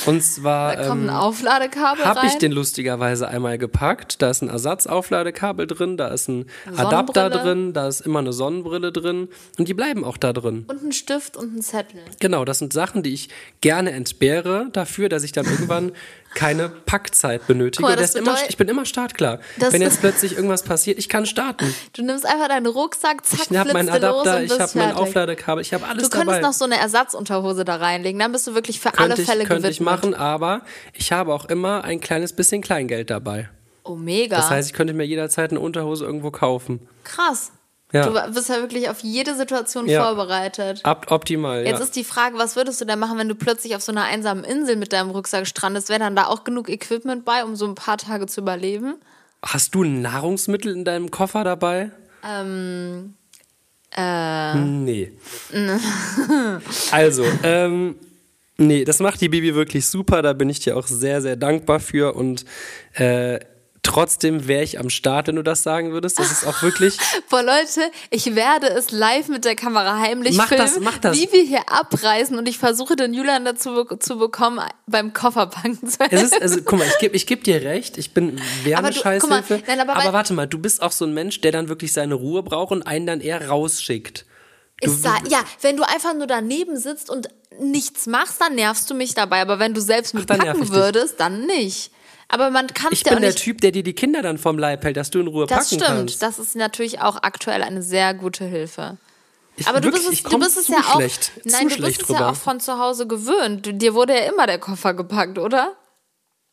[0.06, 2.27] Und zwar da kommt ein ähm, Aufladekabel habe rein.
[2.27, 4.22] ich den lustigerweise einmal gepackt.
[4.22, 8.91] Da ist ein Ersatzaufladekabel drin, da ist ein Adapter drin, da ist immer eine Sonnenbrille
[8.91, 9.29] drin.
[9.58, 10.65] Und die bleiben auch da drin.
[10.67, 12.01] und ein Stift und ein Zettel.
[12.20, 13.29] Genau, das sind Sachen, die ich
[13.62, 15.94] gerne entbehre dafür, dass ich dann irgendwann
[16.38, 17.82] keine Packzeit benötige.
[17.82, 19.39] Mal, das das immer, ich bin immer startklar.
[19.58, 21.74] Wenn jetzt plötzlich irgendwas passiert, ich kann starten.
[21.94, 24.91] Du nimmst einfach deinen Rucksack, zack, Ich habe meinen Adapter, ich habe mein.
[24.91, 26.41] Aufladekabel, ich habe alles Du könntest dabei.
[26.41, 29.46] noch so eine Ersatzunterhose da reinlegen, dann bist du wirklich für alle könnte ich, Fälle
[29.46, 29.74] könnte gewidmet.
[29.74, 30.62] ich machen, aber
[30.94, 33.50] ich habe auch immer ein kleines bisschen Kleingeld dabei.
[33.84, 34.36] Oh, mega.
[34.38, 36.88] Das heißt, ich könnte mir jederzeit eine Unterhose irgendwo kaufen.
[37.03, 37.51] Krass.
[37.94, 38.10] Ja.
[38.10, 40.03] Du bist ja wirklich auf jede Situation Ja.
[40.03, 40.82] vorbereitet.
[40.84, 41.84] Ab, optimal, Jetzt ja.
[41.86, 44.44] ist die Frage, was würdest du denn machen, wenn du plötzlich auf so einer einsamen
[44.44, 45.88] Insel mit deinem Rucksack strandest?
[45.89, 48.96] Wäre dann da auch genug Equipment bei, um so ein paar Tage zu überleben?
[49.46, 51.91] Hast du Nahrungsmittel in deinem Koffer dabei?
[52.27, 53.13] Ähm,
[53.96, 55.13] äh, Nee.
[56.91, 57.96] also, ähm,
[58.60, 60.24] Nee, das macht die Bibi wirklich super.
[60.24, 62.15] Da bin ich dir auch sehr, sehr dankbar für.
[62.15, 62.44] Und
[62.96, 63.39] äh,
[63.88, 66.20] trotzdem wäre ich am Start, wenn du das sagen würdest.
[66.20, 66.98] Das ist auch wirklich.
[67.29, 71.17] Boah, Leute, ich werde es live mit der Kamera heimlich Mach filmen, das, mach das.
[71.17, 75.88] wie wir hier abreißen und ich versuche den Julian dazu be zu bekommen, beim Kofferpacken
[75.88, 78.79] zu Es ist, also, guck mal, ich gebe ich geb dir recht, ich bin wäre
[78.79, 82.15] Aber aber aber warte mal, du bist auch so ein Mensch, der dann wirklich seine
[82.15, 84.25] Ruhe braucht und einen dann eher rausschickt.
[84.82, 87.29] Du, Ich sag, ja, wenn du einfach nur daneben sitzt und
[87.60, 89.41] nichts machst, dann nervst du mich dabei.
[89.41, 90.72] Aber wenn du selbst mitpacken dich.
[90.72, 91.91] würdest, dann nicht.
[92.29, 93.43] Aber man kann es ich ja auch bin der nicht.
[93.43, 95.81] Typ, der dir die Kinder dann vom Leib hält, dass du in Ruhe das packen
[95.84, 95.98] stimmt.
[96.00, 96.22] kannst.
[96.22, 98.98] Das ist natürlich auch aktuell eine sehr gute Hilfe.
[99.55, 100.96] Ich, Aber du wirklich, bist es, du bist es ja auch.
[100.98, 102.19] schlecht, nein, du bist es drüber.
[102.19, 103.65] ja auch von zu Hause gewöhnt.
[103.65, 105.75] Du- Dir wurde ja immer der Koffer gepackt, oder?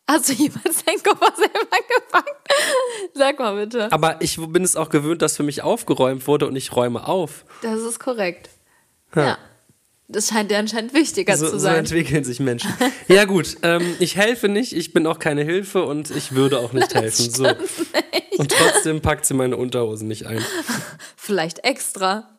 [0.09, 2.49] Hast du jemals deinen Koffer selber gepackt?
[3.15, 3.91] Sag mal bitte.
[3.93, 7.45] Aber ich bin es auch gewöhnt, dass für mich aufgeräumt wurde und ich räume auf.
[7.63, 8.49] Das ist korrekt.
[9.15, 9.39] Ja.
[10.15, 11.77] Das scheint dir anscheinend wichtiger So, zu so sein.
[11.81, 12.73] entwickeln sich Menschen.
[13.09, 16.73] ja gut, ähm, ich helfe nicht, ich bin auch keine Hilfe und ich würde auch
[16.73, 17.31] nicht helfen.
[17.31, 17.47] So.
[18.39, 20.43] Und trotzdem packt sie meine Unterhosen nicht ein.
[21.17, 22.31] Vielleicht extra.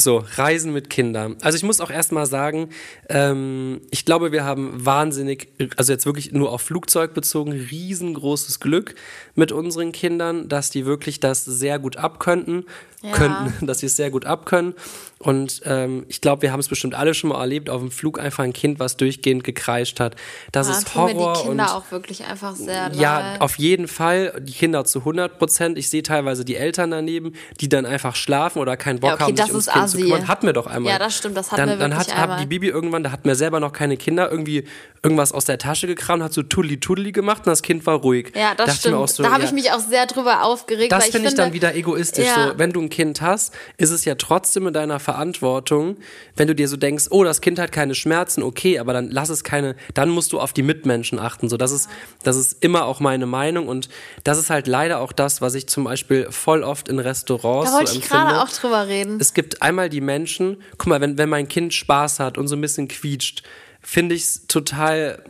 [0.00, 1.36] So, Reisen mit Kindern.
[1.42, 2.70] Also ich muss auch erstmal sagen,
[3.08, 8.96] ähm, ich glaube, wir haben wahnsinnig, also jetzt wirklich nur auf Flugzeug bezogen, riesengroßes Glück
[9.36, 12.64] mit unseren Kindern, dass die wirklich das sehr gut abkönnten,
[13.02, 13.12] Ja.
[13.12, 14.74] könnten, dass sie es sehr gut abkönnen.
[15.22, 18.18] Und ähm, ich glaube, wir haben es bestimmt alle schon mal erlebt, auf dem Flug
[18.18, 20.16] einfach ein Kind, was durchgehend gekreischt hat.
[20.50, 22.96] Das Da ist tun mir Horror die Kinder und auch wirklich einfach sehr leid.
[22.96, 24.34] ja, auf jeden Fall.
[24.40, 25.78] Die Kinder zu 100 Prozent.
[25.78, 29.24] Ich sehe teilweise die Eltern daneben, die dann einfach schlafen oder keinen Bock Ja, okay,
[29.24, 29.96] haben, das sich ums ist Kind assi.
[29.98, 30.28] zu kümmern.
[30.28, 30.92] Hatten wir doch einmal.
[30.92, 32.40] Ja, das stimmt, das hatten dann, wir Dann wirklich hat, hat einmal.
[32.40, 34.64] die Bibi irgendwann, da hatten wir selber noch keine Kinder, irgendwie
[35.04, 38.32] irgendwas aus der Tasche gekramt, hat so tudeli tudeli gemacht und das Kind war ruhig.
[38.36, 39.08] Ja, das Dachte stimmt.
[39.10, 40.92] so, da habe ja, ich mich auch sehr drüber aufgeregt.
[40.92, 42.26] das weil ich finde ich dann wieder egoistisch.
[42.26, 42.50] Ja.
[42.50, 45.11] So, wenn du ein Kind hast, ist es ja trotzdem in deiner Verantwortung,
[46.36, 49.28] wenn du dir so denkst, oh, das Kind hat keine Schmerzen, okay, aber dann lass
[49.28, 51.48] es keine, dann musst du auf die Mitmenschen achten.
[51.48, 51.88] So, das ist,
[52.22, 53.88] das ist immer auch meine Meinung und
[54.24, 57.76] das ist halt leider auch das, was ich zum Beispiel voll oft in Restaurants Da
[57.76, 59.18] wollte so ich gerade auch drüber reden.
[59.20, 62.56] Es gibt einmal die Menschen, guck mal, wenn, wenn mein Kind Spaß hat und so
[62.56, 63.42] ein bisschen quietscht,
[63.80, 65.22] finde ich es total,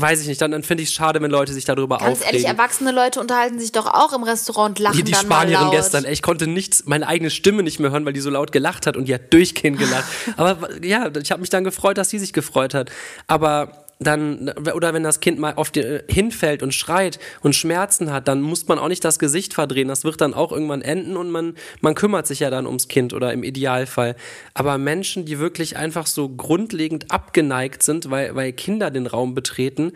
[0.00, 2.34] weiß ich nicht, dann, dann finde ich es schade, wenn Leute sich darüber Ganz aufregen.
[2.34, 5.70] ehrlich, erwachsene Leute unterhalten sich doch auch im Restaurant und lachen Die, die dann Spanierin
[5.70, 8.52] gestern, ey, ich konnte nichts, meine eigene Stimme nicht mehr hören, weil die so laut
[8.52, 10.04] gelacht hat und die hat durchgehend gelacht.
[10.36, 12.90] Aber ja, ich habe mich dann gefreut, dass sie sich gefreut hat.
[13.26, 18.12] Aber dann, oder wenn das Kind mal auf die, äh, hinfällt und schreit und Schmerzen
[18.12, 19.88] hat, dann muss man auch nicht das Gesicht verdrehen.
[19.88, 23.14] Das wird dann auch irgendwann enden und man, man kümmert sich ja dann ums Kind
[23.14, 24.14] oder im Idealfall.
[24.52, 29.92] Aber Menschen, die wirklich einfach so grundlegend abgeneigt sind, weil, weil Kinder den Raum betreten,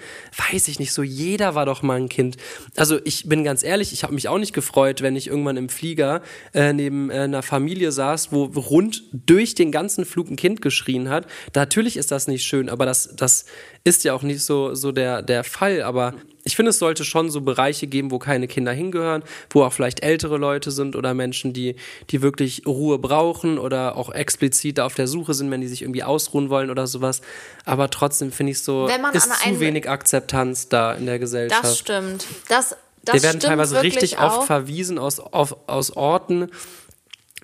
[0.50, 2.38] weiß ich nicht, so jeder war doch mal ein Kind.
[2.76, 5.68] Also ich bin ganz ehrlich, ich habe mich auch nicht gefreut, wenn ich irgendwann im
[5.68, 6.22] Flieger
[6.54, 11.10] äh, neben äh, einer Familie saß, wo rund durch den ganzen Flug ein Kind geschrien
[11.10, 11.26] hat.
[11.54, 13.44] Natürlich ist das nicht schön, aber das, das
[13.84, 15.82] ist ja auch nicht so, so der, der Fall.
[15.82, 16.14] Aber
[16.44, 20.02] ich finde, es sollte schon so Bereiche geben, wo keine Kinder hingehören, wo auch vielleicht
[20.02, 21.76] ältere Leute sind oder Menschen, die,
[22.10, 25.82] die wirklich Ruhe brauchen oder auch explizit da auf der Suche sind, wenn die sich
[25.82, 27.20] irgendwie ausruhen wollen oder sowas.
[27.64, 31.64] Aber trotzdem finde ich so, ist zu wenig Akzeptanz da in der Gesellschaft.
[31.64, 32.26] Das stimmt.
[32.48, 34.38] Das, das Wir werden teilweise richtig auch.
[34.38, 36.50] oft verwiesen aus, auf, aus Orten,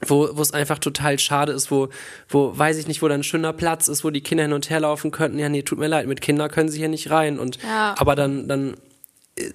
[0.06, 1.88] wo, wo es einfach total schade ist, wo,
[2.28, 4.68] wo, weiß ich nicht, wo da ein schöner Platz ist, wo die Kinder hin und
[4.70, 5.38] her laufen könnten.
[5.38, 7.38] Ja, nee, tut mir leid, mit Kindern können sie hier nicht rein.
[7.38, 7.94] Und, Ja.
[7.98, 8.76] aber dann, dann,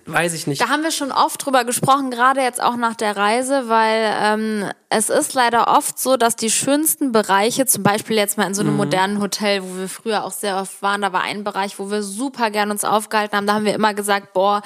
[0.06, 0.62] weiß ich nicht.
[0.62, 4.72] Da haben wir schon oft drüber gesprochen, gerade jetzt auch nach der Reise, weil ähm,
[4.90, 8.62] es ist leider oft so, dass die schönsten Bereiche, zum Beispiel jetzt mal in so
[8.62, 11.90] einem modernen Hotel, wo wir früher auch sehr oft waren, da war ein Bereich, wo
[11.90, 13.48] wir super gern uns aufgehalten haben.
[13.48, 14.62] Da haben wir immer gesagt, boah,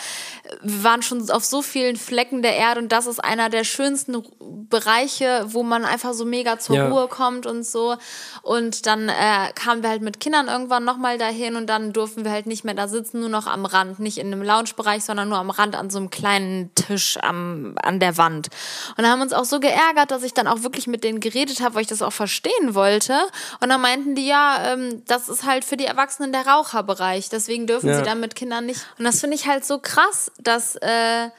[0.62, 4.22] wir waren schon auf so vielen Flecken der Erde und das ist einer der schönsten
[4.70, 6.90] Bereiche, wo man einfach so mega zur Ja.
[6.90, 7.96] Ruhe kommt und so.
[8.42, 12.32] Und dann äh, kamen wir halt mit Kindern irgendwann nochmal dahin und dann durften wir
[12.32, 15.38] halt nicht mehr da sitzen, nur noch am Rand, nicht in einem Lounge-Bereich, sondern nur
[15.38, 18.50] am Rand an so einem kleinen Tisch am, an der Wand.
[18.98, 21.62] Und da haben uns auch so geärgert, dass ich dann auch wirklich mit denen geredet
[21.62, 23.18] habe, weil ich das auch verstehen wollte.
[23.62, 27.68] Und dann meinten die, ja, ähm, das ist halt für die Erwachsenen der Raucherbereich, deswegen
[27.68, 27.98] dürfen Ja.
[27.98, 28.82] sie da mit Kindern nicht.
[28.98, 31.30] Und das finde ich halt so krass, dass äh,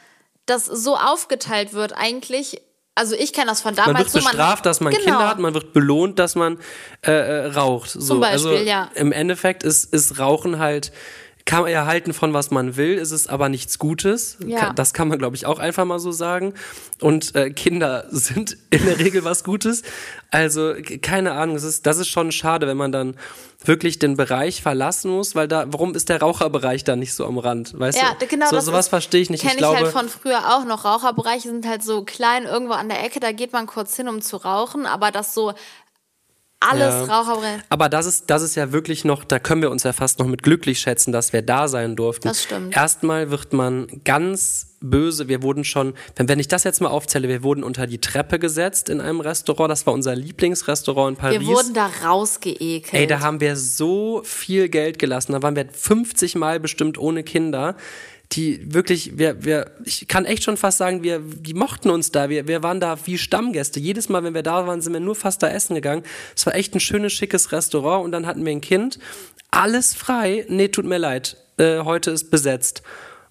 [0.46, 2.60] das so aufgeteilt wird eigentlich.
[2.94, 5.04] Also ich kenne das von damals man wird bestraft, dass man Genau.
[5.04, 6.58] Kinder hat, man wird belohnt, dass man
[7.02, 7.90] äh, äh, raucht.
[7.90, 8.90] So, Zum Beispiel, also ja.
[8.94, 10.92] Im Endeffekt ist, ist Rauchen halt,
[11.46, 14.36] kann man ja halten von was man will, ist es aber nichts Gutes.
[14.44, 14.72] Ja.
[14.72, 16.54] Das kann man, glaube ich, auch einfach mal so sagen.
[17.00, 19.82] Und äh, Kinder sind in der Regel was Gutes.
[20.32, 23.16] Also, keine Ahnung, es ist, das ist schon schade, wenn man dann
[23.64, 27.38] wirklich den Bereich verlassen muss, weil da, warum ist der Raucherbereich da nicht so am
[27.38, 27.78] Rand?
[27.78, 28.26] Weißt Ja, du?
[28.26, 28.48] genau.
[28.50, 29.40] So, das sowas verstehe ich nicht.
[29.40, 30.84] Kenne ich ich, glaube, halt von früher auch noch.
[30.84, 34.20] Raucherbereiche sind halt so klein irgendwo an der Ecke, da geht man kurz hin, um
[34.20, 35.54] zu rauchen, aber das so
[36.60, 37.20] alles Ja.
[37.20, 37.62] Raucherbrenner.
[37.68, 40.26] Aber das ist, das ist ja wirklich noch, da können wir uns ja fast noch
[40.26, 42.28] mit glücklich schätzen, dass wir da sein durften.
[42.28, 42.74] Das stimmt.
[42.76, 45.28] Erstmal wird man ganz böse.
[45.28, 48.38] Wir wurden schon, wenn, wenn ich das jetzt mal aufzähle, wir wurden unter die Treppe
[48.38, 49.70] gesetzt in einem Restaurant.
[49.70, 51.40] Das war unser Lieblingsrestaurant in Paris.
[51.40, 52.94] Wir wurden da rausgeekelt.
[52.94, 55.32] Ey, da haben wir so viel Geld gelassen.
[55.32, 57.76] Da waren wir 50 Mal bestimmt ohne Kinder.
[58.32, 62.28] Die wirklich, wir, wir, ich kann echt schon fast sagen, wir, die mochten uns da.
[62.28, 63.78] Wir, wir waren da wie Stammgäste.
[63.78, 66.02] Jedes Mal, wenn wir da waren, sind wir nur fast da essen gegangen.
[66.34, 68.98] Es war echt ein schönes, schickes Restaurant und dann hatten wir ein Kind.
[69.50, 70.44] Alles frei.
[70.48, 71.36] Nee, tut mir leid.
[71.56, 72.82] Äh, heute ist besetzt.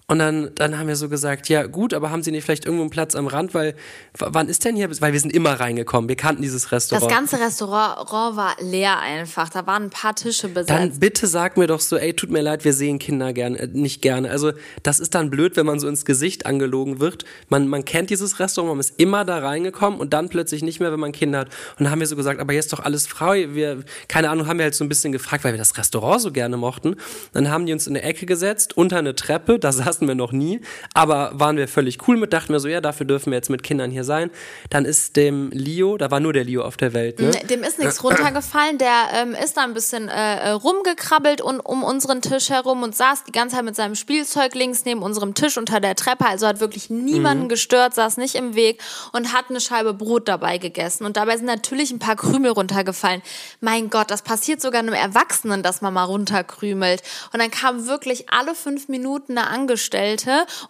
[0.08, 2.82] Und dann, dann haben wir so gesagt, ja gut, aber haben Sie nicht vielleicht irgendwo
[2.82, 3.74] einen Platz am Rand, weil
[4.16, 7.10] wann ist denn hier, weil wir sind immer reingekommen, wir kannten dieses das Restaurant.
[7.10, 9.48] ganze Restaurant war leer einfach.
[9.48, 10.70] Da waren ein paar Tische besetzt.
[10.70, 13.66] Dann bitte sag mir doch so, ey, tut mir leid, wir sehen Kinder gerne, äh,
[13.66, 14.30] nicht gerne.
[14.30, 14.52] Also
[14.84, 17.24] das ist dann blöd, wenn man so ins Gesicht angelogen wird.
[17.48, 20.92] Man, man kennt dieses Restaurant, man ist immer da reingekommen und dann plötzlich nicht mehr,
[20.92, 21.48] wenn man Kinder hat.
[21.78, 23.54] Und dann haben wir so gesagt, aber jetzt doch alles frei.
[23.54, 26.30] Wir, keine Ahnung, haben wir halt so ein bisschen gefragt, weil wir das Restaurant so
[26.30, 26.94] gerne mochten.
[27.32, 30.32] Dann haben die uns in eine Ecke gesetzt, unter eine Treppe, da saßen wir noch
[30.32, 30.60] nie,
[30.94, 33.62] aber waren wir völlig cool mit, dachten wir so, ja, dafür dürfen wir jetzt mit
[33.62, 34.30] Kindern hier sein.
[34.70, 37.30] Dann ist dem Leo, da war nur der Leo auf der Welt, ne?
[37.48, 38.78] Dem ist nichts runtergefallen.
[38.78, 42.94] Der ähm, ist da ein bisschen äh, äh, rumgekrabbelt und um unseren Tisch herum und
[42.94, 46.26] saß die ganze Zeit mit seinem Spielzeug links neben unserem Tisch unter der Treppe.
[46.26, 47.48] Also hat wirklich niemanden Mhm.
[47.48, 48.82] gestört, saß nicht im Weg
[49.12, 51.04] und hat eine Scheibe Brot dabei gegessen.
[51.04, 53.22] Und dabei sind natürlich ein paar Krümel runtergefallen.
[53.60, 57.02] Mein Gott, das passiert sogar einem Erwachsenen, dass man mal runterkrümelt.
[57.32, 59.85] Und dann kam wirklich alle fünf Minuten eine Angestellte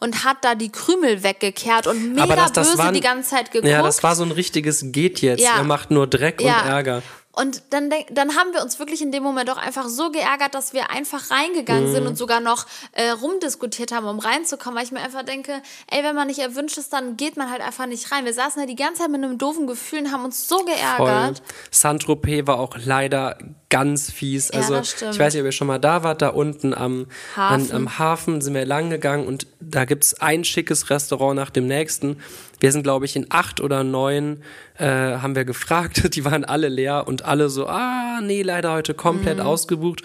[0.01, 3.51] und hat da die Krümel weggekehrt und mega das- das böse waren- die ganze Zeit
[3.53, 3.71] geguckt.
[3.71, 5.43] Ja, das war so ein richtiges geht jetzt.
[5.43, 5.59] Ja.
[5.59, 7.03] Ihr macht nur Dreck und Ärger.
[7.39, 10.73] Und dann, dann haben wir uns wirklich in dem Moment auch einfach so geärgert, dass
[10.73, 11.93] wir einfach reingegangen Mhm.
[11.95, 16.03] sind und sogar noch äh, rumdiskutiert haben, um reinzukommen, weil ich mir einfach denke, ey,
[16.03, 18.25] wenn man nicht erwünscht ist, dann geht man halt einfach nicht rein.
[18.25, 21.43] Wir saßen da die ganze Zeit mit einem doofen Gefühl und haben uns so geärgert.
[21.71, 23.37] Saint-Tropez war auch leider
[23.69, 24.49] ganz fies.
[24.53, 27.71] Ja, Also ich weiß nicht, ob ihr schon mal da wart, da unten am Hafen.
[27.71, 31.67] An, am Hafen sind wir lang gegangen und da gibt's ein schickes Restaurant nach dem
[31.67, 32.23] nächsten.
[32.61, 34.43] Wir sind, glaube ich, in acht oder neun
[34.79, 36.15] äh, haben wir gefragt.
[36.15, 39.45] Die waren alle leer und alle so, ah, nee, leider heute komplett Mhm.
[39.45, 40.03] ausgebucht.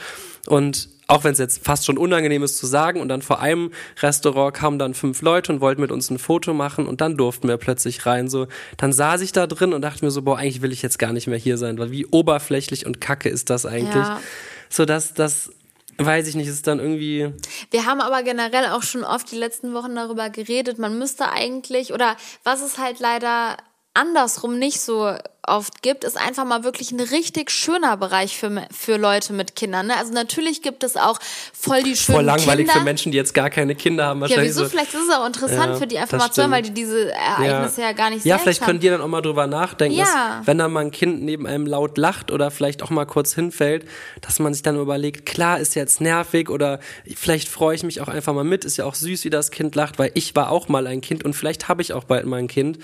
[0.47, 3.71] Und auch wenn es jetzt fast schon unangenehm ist zu sagen, und dann vor einem
[4.01, 7.49] Restaurant kamen dann fünf Leute und wollten mit uns ein Foto machen und dann durften
[7.49, 8.29] wir plötzlich rein.
[8.29, 10.99] So, dann saß ich da drin und dachte mir so, boah, eigentlich will ich jetzt
[10.99, 13.95] gar nicht mehr hier sein, weil wie oberflächlich und kacke ist das eigentlich?
[13.95, 14.21] Ja.
[14.69, 15.51] So, dass das
[16.05, 17.33] weiß ich nicht, ist dann irgendwie.
[17.69, 21.93] Wir haben aber generell auch schon oft die letzten Wochen darüber geredet, man müsste eigentlich,
[21.93, 23.57] oder was es halt leider
[23.93, 25.13] andersrum nicht so
[25.47, 29.87] oft gibt, ist einfach mal wirklich ein richtig schöner Bereich für, für Leute mit Kindern.
[29.87, 29.97] Ne?
[29.97, 31.19] Also natürlich gibt es auch
[31.53, 32.73] voll die schönen Voll langweilig Kinder.
[32.79, 34.19] für Menschen, die jetzt gar keine Kinder haben.
[34.19, 34.63] Ja, Wahrscheinlich wieso?
[34.65, 34.69] so.
[34.69, 37.11] Vielleicht ist es auch interessant Ja, für die einfach mal zu hören, weil die diese
[37.11, 38.67] Ereignisse ja, gar nicht Ja, vielleicht haben.
[38.67, 40.37] könnt ihr dann auch mal drüber nachdenken, Ja.
[40.39, 43.33] dass, wenn dann mal ein Kind neben einem laut lacht oder vielleicht auch mal kurz
[43.33, 43.85] hinfällt,
[44.21, 46.79] dass man sich dann überlegt, klar, ist jetzt nervig oder
[47.15, 49.73] vielleicht freue ich mich auch einfach mal mit, ist ja auch süß, wie das Kind
[49.75, 52.37] lacht, weil ich war auch mal ein Kind und vielleicht habe ich auch bald mal
[52.37, 52.77] ein Kind.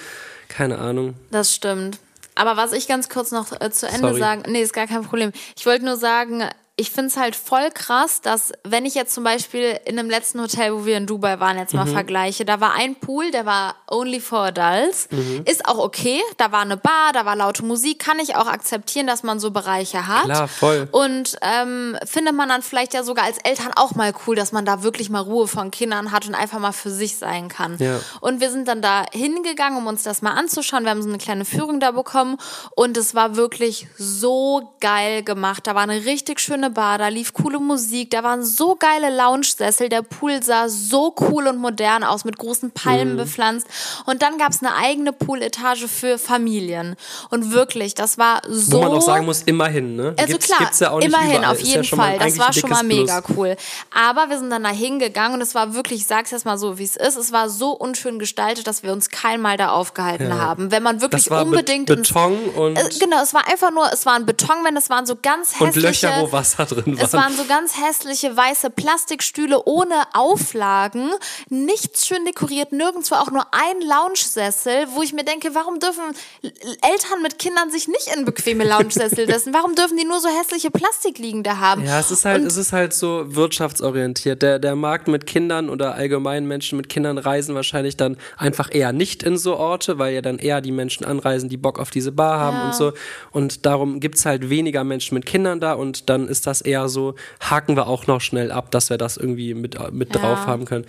[0.49, 1.15] Keine Ahnung.
[1.29, 1.99] Das stimmt.
[2.37, 4.19] Aber was ich ganz kurz noch äh, zu Ende Sorry.
[4.19, 5.31] sagen, nee, ist gar kein Problem.
[5.57, 6.43] Ich wollte nur sagen,
[6.79, 10.39] ich finde es halt voll krass, dass wenn ich jetzt zum Beispiel in einem letzten
[10.39, 11.93] Hotel, wo wir in Dubai waren, jetzt mal Mhm.
[11.93, 15.07] vergleiche, da war ein Pool, der war only for adults.
[15.09, 15.41] Mhm.
[15.45, 16.21] Ist auch okay.
[16.37, 17.97] Da war eine Bar, da war laute Musik.
[17.97, 20.25] Kann ich auch akzeptieren, dass man so Bereiche hat.
[20.25, 20.87] Klar, voll.
[20.91, 24.63] Und ähm, findet man dann vielleicht ja sogar als Eltern auch mal cool, dass man
[24.63, 27.77] da wirklich mal Ruhe von Kindern hat und einfach mal für sich sein kann.
[27.79, 27.99] Ja.
[28.21, 30.83] Und wir sind dann da hingegangen, um uns das mal anzuschauen.
[30.83, 32.37] Wir haben so eine kleine Führung da bekommen
[32.75, 35.65] und es war wirklich so geil gemacht.
[35.65, 39.89] Da war eine richtig schöne Bar, da lief coole Musik, da waren so geile Lounge-Sessel,
[39.89, 43.17] der Pool sah so cool und modern aus, mit großen Palmen Mhm.
[43.17, 43.67] bepflanzt.
[44.05, 46.95] Und dann gab's eine eigene Pooletage für Familien.
[47.29, 48.77] Und wirklich, das war so...
[48.77, 50.13] Wo man auch sagen muss, immerhin, ne?
[50.17, 51.51] Also Gibt's- klar, gibt's ja auch nicht immerhin, überall.
[51.51, 52.19] auf ja jeden mal Fall.
[52.19, 53.37] Das war schon mal mega Plus.
[53.37, 53.55] cool.
[53.93, 56.77] Aber wir sind dann da hingegangen und es war wirklich, ich sag's jetzt mal so,
[56.77, 60.33] wie es ist, es war so unschön gestaltet, dass wir uns kein Mal da aufgehalten
[60.39, 60.71] haben.
[60.71, 61.87] Wenn man wirklich unbedingt...
[61.87, 65.15] Be Beton und, äh, genau, es war einfach nur, es waren Betonwände, es waren so
[65.21, 65.67] ganz hässliche...
[65.67, 67.23] und Löcher, wo Wasser drin Es war.
[67.23, 71.11] waren so ganz hässliche weiße Plastikstühle ohne Auflagen,
[71.49, 76.03] nichts schön dekoriert, nirgendwo auch nur ein Lounge-Sessel, wo ich mir denke, warum dürfen
[76.43, 79.53] Eltern mit Kindern sich nicht in bequeme Lounge-Sessel setzen?
[79.53, 81.83] Warum dürfen die nur so hässliche Plastikliegende haben?
[81.85, 84.41] Ja, es ist halt, Und- es ist halt so wirtschaftsorientiert.
[84.41, 88.93] Der, der Markt mit Kindern oder allgemein Menschen mit Kindern reisen wahrscheinlich dann einfach eher
[88.93, 92.11] nicht in so Orte, weil ja dann eher die Menschen anreisen, die Bock auf diese
[92.11, 92.65] Bar haben Ja.
[92.67, 92.93] und so.
[93.31, 97.15] Und darum gibt's halt weniger Menschen mit Kindern da und dann ist das eher so,
[97.41, 100.21] haken wir auch noch schnell ab, dass wir das irgendwie mit, mit Ja.
[100.21, 100.85] drauf haben können.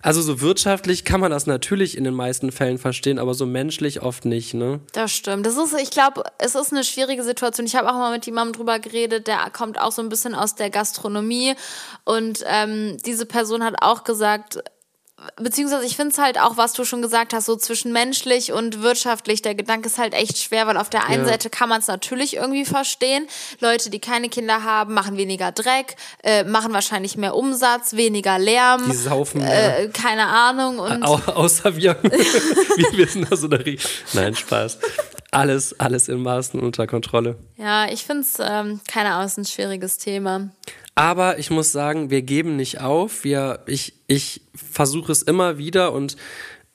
[0.00, 4.00] Also so wirtschaftlich kann man das natürlich in den meisten Fällen verstehen, aber so menschlich
[4.00, 4.78] oft nicht, ne?
[4.92, 5.44] Das stimmt.
[5.44, 7.66] Das ist, ich glaube, es ist eine schwierige Situation.
[7.66, 10.54] Ich habe auch mal mit jemandem drüber geredet, der kommt auch so ein bisschen aus
[10.54, 11.54] der Gastronomie
[12.04, 14.60] und ähm, diese Person hat auch gesagt,
[15.36, 19.42] beziehungsweise ich finde es halt auch, was du schon gesagt hast, so zwischenmenschlich und wirtschaftlich,
[19.42, 21.30] der Gedanke ist halt echt schwer, weil auf der einen Ja.
[21.32, 23.26] Seite kann man es natürlich irgendwie verstehen.
[23.60, 28.84] Leute, die keine Kinder haben, machen weniger Dreck, äh, machen wahrscheinlich mehr Umsatz, weniger Lärm.
[28.90, 29.80] Die saufen mehr.
[29.80, 30.78] Äh, keine Ahnung.
[30.78, 31.96] Und Au außer wir.
[32.02, 33.78] wir, wir sind da so eine Rie
[34.12, 34.78] Nein, Spaß.
[35.30, 37.36] Alles, alles in Maßen unter Kontrolle.
[37.56, 40.48] ja, ich finde es, ähm, keine Ahnung, ein schwieriges Thema.
[40.98, 43.22] Aber ich muss sagen, wir geben nicht auf.
[43.22, 46.16] Wir, ich, ich versuche es immer wieder und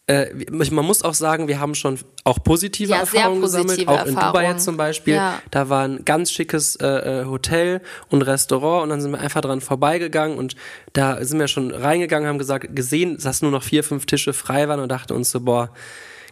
[0.07, 3.67] äh, man muss auch sagen, wir haben schon auch positive Ja, Erfahrungen gesammelt.
[3.86, 5.15] positive Auch in Dubai jetzt zum Beispiel.
[5.15, 5.41] Ja.
[5.51, 9.41] Da war ein ganz schickes äh, äh, Hotel und Restaurant und dann sind wir einfach
[9.41, 10.55] dran vorbeigegangen und
[10.93, 14.69] da sind wir schon reingegangen, haben gesagt, gesehen, dass nur noch vier, fünf Tische frei
[14.69, 15.69] waren und dachten uns so, boah,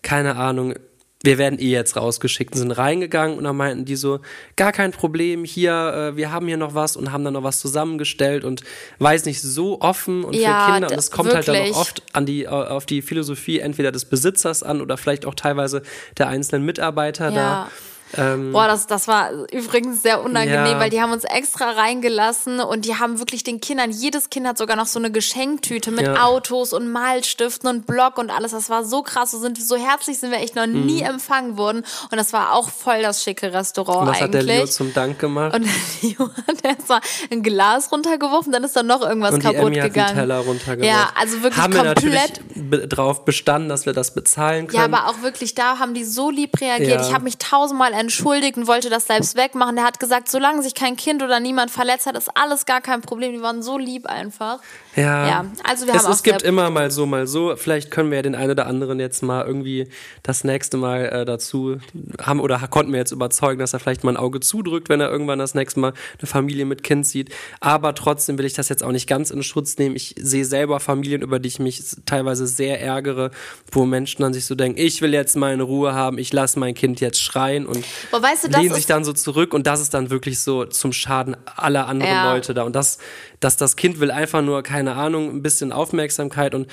[0.01, 0.75] keine Ahnung,
[1.23, 4.19] wir werden eh jetzt rausgeschickt und sind reingegangen und dann meinten die so,
[4.55, 7.59] gar kein Problem, hier, äh, wir haben hier noch was und haben dann noch was
[7.59, 8.63] zusammengestellt und
[8.99, 11.75] weiß nicht, so offen und Ja, für Kinder und es kommt halt dann wirklich.
[11.75, 15.83] auch oft an die, auf die Philosophie entweder des Besitzers an oder vielleicht auch teilweise
[16.17, 17.35] der einzelnen Mitarbeiter Ja.
[17.35, 17.71] da.
[18.17, 20.79] Ähm, Boah, das, das war übrigens sehr unangenehm, Ja.
[20.79, 24.57] weil die haben uns extra reingelassen und die haben wirklich den Kindern, jedes Kind hat
[24.57, 26.23] sogar noch so eine Geschenktüte mit Ja.
[26.25, 28.51] Autos und Malstiften und Block und alles.
[28.51, 29.31] Das war so krass.
[29.31, 30.85] So, sind, so herzlich sind wir echt noch Mhm.
[30.85, 31.83] nie empfangen worden.
[32.11, 34.57] Und das war auch voll das schicke Restaurant was hat der eigentlich.
[34.57, 35.55] Leo zum Dank gemacht?
[35.55, 35.63] und
[36.01, 36.99] der Leo hat erstmal
[37.31, 40.07] ein Glas runtergeworfen, dann ist da noch irgendwas Und die kaputt Emmy hat gegangen.
[40.09, 40.83] den Teller runtergeworfen.
[40.83, 44.79] Ja, also wirklich haben wir komplett natürlich be drauf bestanden, dass wir das bezahlen können.
[44.79, 47.01] Ja, aber auch wirklich, da haben die so lieb reagiert.
[47.01, 47.07] Ja.
[47.07, 49.75] Ich habe mich tausendmal entschuldigt und wollte das selbst wegmachen.
[49.75, 53.01] Der hat gesagt, solange sich kein Kind oder niemand verletzt hat, ist alles gar kein
[53.01, 53.31] Problem.
[53.31, 54.59] Die waren so lieb einfach.
[54.95, 57.55] Ja, Ja, also wir es, haben es gibt immer mal so, mal so.
[57.55, 59.87] Vielleicht können wir ja den einen oder anderen jetzt mal irgendwie
[60.23, 61.77] das nächste Mal äh, dazu
[62.21, 65.09] haben oder konnten wir jetzt überzeugen, dass er vielleicht mal ein Auge zudrückt, wenn er
[65.09, 67.29] irgendwann das nächste Mal eine Familie mit Kind sieht.
[67.59, 69.95] Aber trotzdem will ich das jetzt auch nicht ganz in Schutz nehmen.
[69.95, 73.31] Ich sehe selber Familien, über die ich mich teilweise sehr ärgere,
[73.71, 76.73] wo Menschen dann sich so denken, ich will jetzt meine Ruhe haben, ich lasse mein
[76.73, 79.93] Kind jetzt schreien und Boah, weißt du, lehnen sich dann so zurück und das ist
[79.93, 82.33] dann wirklich so zum Schaden aller anderen Ja.
[82.33, 82.63] Leute da.
[82.63, 82.97] Und das,
[83.39, 86.67] dass das Kind will einfach nur, keine Ahnung, ein bisschen Aufmerksamkeit und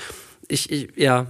[0.49, 1.27] ich, ich ja,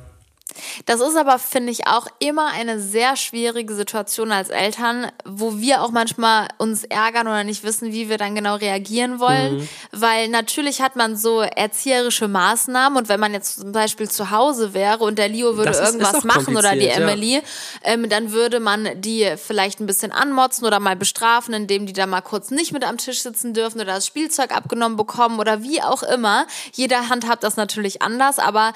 [0.86, 5.82] Das ist aber, finde ich, auch immer eine sehr schwierige Situation als Eltern, wo wir
[5.82, 9.58] auch manchmal uns ärgern oder nicht wissen, wie wir dann genau reagieren wollen.
[9.58, 9.68] Mhm.
[9.92, 14.74] Weil natürlich hat man so erzieherische Maßnahmen und wenn man jetzt zum Beispiel zu Hause
[14.74, 17.08] wäre und der Leo würde Das ist- ist irgendwas auch machen oder die kompliziert, ja.
[17.12, 17.42] Emily,
[17.82, 22.06] ähm, dann würde man die vielleicht ein bisschen anmotzen oder mal bestrafen, indem die da
[22.06, 25.82] mal kurz nicht mit am Tisch sitzen dürfen oder das Spielzeug abgenommen bekommen oder wie
[25.82, 26.46] auch immer.
[26.72, 28.72] Jeder handhabt das natürlich anders, aber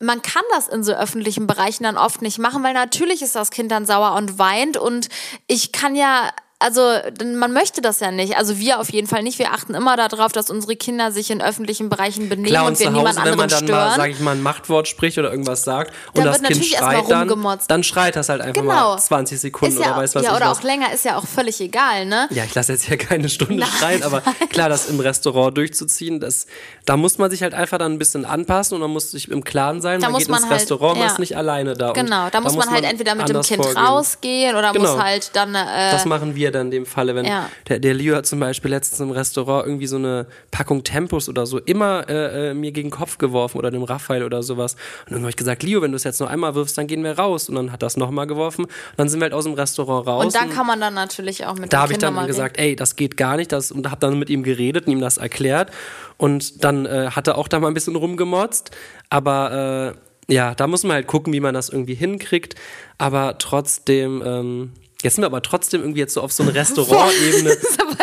[0.00, 3.50] man kann das in so öffentlichen Bereichen dann oft nicht machen, weil natürlich ist das
[3.50, 5.08] Kind dann sauer und weint und
[5.46, 6.30] ich kann ja
[6.64, 8.38] also man möchte das ja nicht.
[8.38, 9.38] Also wir auf jeden Fall nicht.
[9.38, 12.78] Wir achten immer darauf, dass unsere Kinder sich in öffentlichen Bereichen benehmen klar, und und
[12.78, 13.96] wir zu niemand Hause, wenn man anderen dann mal, stören.
[14.00, 17.58] sag ich mal, ein Machtwort spricht oder irgendwas sagt und Dann das Kind schreit dann,
[17.68, 18.94] dann schreit das halt einfach Genau.
[18.94, 20.58] mal 20 Sekunden ja, oder weiß was ja, ich oder was.
[20.58, 22.28] auch länger ist ja auch völlig egal, ne?
[22.30, 23.68] Ja, ich lasse jetzt hier keine Stunde Nein.
[23.78, 26.46] schreien, aber klar, das im Restaurant durchzuziehen, das,
[26.86, 29.42] da muss man sich halt einfach dann ein bisschen anpassen und man muss sich im
[29.42, 31.12] Klaren sein, Da man muss geht man ins halt- Restaurant, man ja.
[31.12, 31.92] ist nicht alleine da.
[31.92, 33.82] Genau, da muss man halt entweder mit dem Kind vorgehen.
[33.84, 34.92] rausgehen oder Genau.
[34.92, 37.48] muss halt dann äh, Das machen wir dann in dem Falle, wenn Ja.
[37.68, 41.46] der, der Leo hat zum Beispiel letztens im Restaurant irgendwie so eine Packung Tempos oder
[41.46, 44.74] so immer äh, äh, mir gegen den Kopf geworfen oder dem Raphael oder sowas.
[45.06, 47.02] Und dann habe ich gesagt, Leo, wenn du es jetzt noch einmal wirfst, dann gehen
[47.02, 47.48] wir raus.
[47.48, 48.66] Und dann hat das nochmal geworfen.
[48.66, 50.24] Und dann sind wir halt aus dem Restaurant raus.
[50.26, 52.76] und dann kann man dann natürlich auch mit da habe ich dann mal gesagt, ey,
[52.76, 53.52] das geht gar nicht.
[53.52, 55.70] Das, und habe dann mit ihm geredet und ihm das erklärt.
[56.16, 58.70] Und dann äh, hat er auch da mal ein bisschen rumgemotzt.
[59.10, 59.94] Aber
[60.28, 62.54] äh, ja, da muss man halt gucken, wie man das irgendwie hinkriegt.
[62.98, 67.56] Aber trotzdem, ähm, jetzt sind wir aber trotzdem irgendwie jetzt so auf so eine Restaurant-Ebene.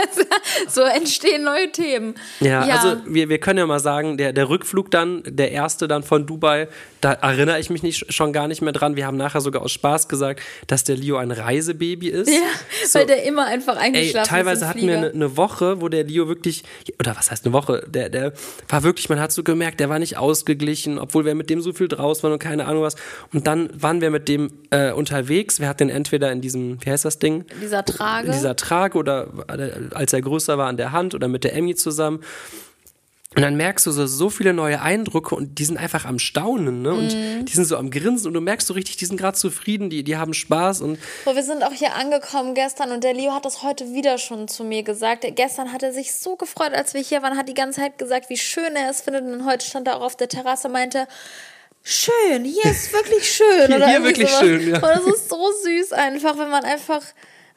[0.68, 2.16] so entstehen neue Themen.
[2.40, 6.04] Ja, also wir, wir können ja mal sagen, der, der Rückflug dann, der erste dann
[6.04, 6.68] von Dubai,
[7.02, 8.96] da erinnere ich mich nicht, schon gar nicht mehr dran.
[8.96, 12.30] Wir haben nachher sogar aus Spaß gesagt, dass der Leo ein Reisebaby ist.
[12.30, 12.36] ja,
[12.86, 13.00] So.
[13.00, 14.62] weil der immer einfach Ey, eingeschlafen teilweise ist.
[14.64, 16.64] im hatten wir eine, eine Woche, wo der Leo wirklich,
[17.00, 18.34] oder was heißt eine Woche, der, der
[18.70, 21.74] war wirklich, man hat so gemerkt, der war nicht ausgeglichen, obwohl wir mit dem so
[21.74, 22.96] viel draus waren und keine Ahnung was.
[23.34, 25.60] Und dann waren wir mit dem äh, unterwegs.
[25.60, 27.46] Wir hatten ihn entweder in diesem, wie heißt das Ding?
[27.62, 28.28] dieser Trage.
[28.28, 31.56] In dieser Trage oder äh, als er größer war an der Hand oder mit der
[31.56, 32.22] Emmy zusammen.
[33.34, 36.82] Und dann merkst du so, so viele neue Eindrücke und die sind einfach am Staunen,
[36.82, 36.94] ne?
[36.94, 37.46] Und Mhm.
[37.46, 40.04] die sind so am Grinsen und du merkst so richtig, die sind gerade zufrieden, die,
[40.04, 43.46] die haben Spaß und Boah, wir sind auch hier angekommen gestern und der Leo hat
[43.46, 45.26] das heute wieder schon zu mir gesagt.
[45.36, 48.30] Gestern hat er sich so gefreut, als wir hier waren, hat die ganze Zeit gesagt,
[48.30, 49.24] wie schön er es findet.
[49.24, 51.08] Und heute stand er auch auf der Terrasse und meinte,
[51.84, 53.48] schön, hier ist wirklich schön.
[53.67, 54.41] Hier- Oder hier wirklich sowas.
[54.41, 54.76] schön, ja.
[54.76, 57.02] Und das ist so süß einfach, wenn man einfach,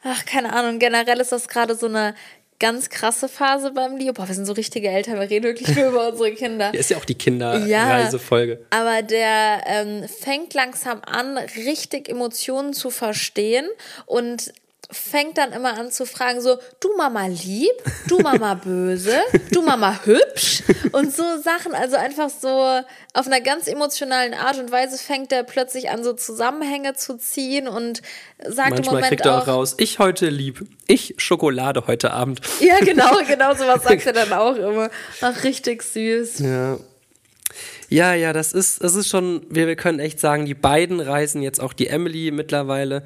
[0.03, 2.15] ach, keine Ahnung, generell ist das gerade so eine
[2.59, 4.13] ganz krasse Phase beim Leo.
[4.13, 6.71] Boah, wir sind so richtige Eltern, wir reden wirklich nur über unsere Kinder.
[6.71, 7.17] hier ist ja auch die Ja.
[7.19, 8.59] Kinderreisefolge.
[8.69, 13.67] Aber der ähm, fängt langsam an, richtig Emotionen zu verstehen
[14.05, 14.53] und
[14.97, 17.71] fängt dann immer an zu fragen, so, du Mama lieb,
[18.07, 19.17] du Mama böse,
[19.51, 22.81] du Mama hübsch und so Sachen, also einfach so
[23.13, 27.67] auf einer ganz emotionalen Art und Weise fängt er plötzlich an, so Zusammenhänge zu ziehen
[27.67, 28.01] und
[28.47, 32.11] sagt im Manchmal Moment kriegt er auch, auch raus, ich heute lieb, ich Schokolade heute
[32.11, 32.41] Abend.
[32.59, 34.89] ja genau, genau sowas sagt er dann auch immer.
[35.21, 36.39] Ach, richtig süß.
[36.39, 36.77] Ja.
[37.89, 41.41] Ja, ja, das ist, das ist schon, wir, wir können echt sagen, die beiden reisen
[41.41, 43.03] jetzt auch die Emily mittlerweile.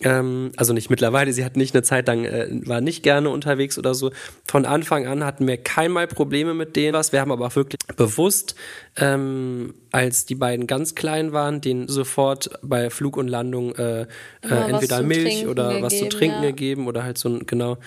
[0.00, 3.78] Ähm, also nicht mittlerweile, sie hat nicht eine Zeit lang, äh, war nicht gerne unterwegs
[3.78, 4.12] oder so.
[4.44, 7.10] Von Anfang an hatten wir keinmal Probleme mit denen was.
[7.10, 8.54] Wir haben aber auch wirklich bewusst,
[8.96, 14.06] ähm, als die beiden ganz klein waren, denen sofort bei Flug und Landung äh, äh,
[14.42, 16.50] entweder Milch oder was zu gegeben, trinken ja.
[16.50, 17.78] gegeben oder halt so ein, genau.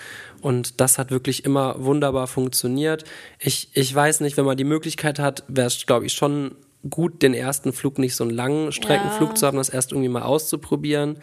[0.42, 3.04] Und das hat wirklich immer wunderbar funktioniert.
[3.38, 6.56] Ich, ich weiß nicht, wenn man die Möglichkeit hat, wäre es, glaube ich, schon
[6.90, 9.34] gut, den ersten Flug nicht so einen langen Streckenflug Ja.
[9.36, 11.16] zu haben, das erst irgendwie mal auszuprobieren.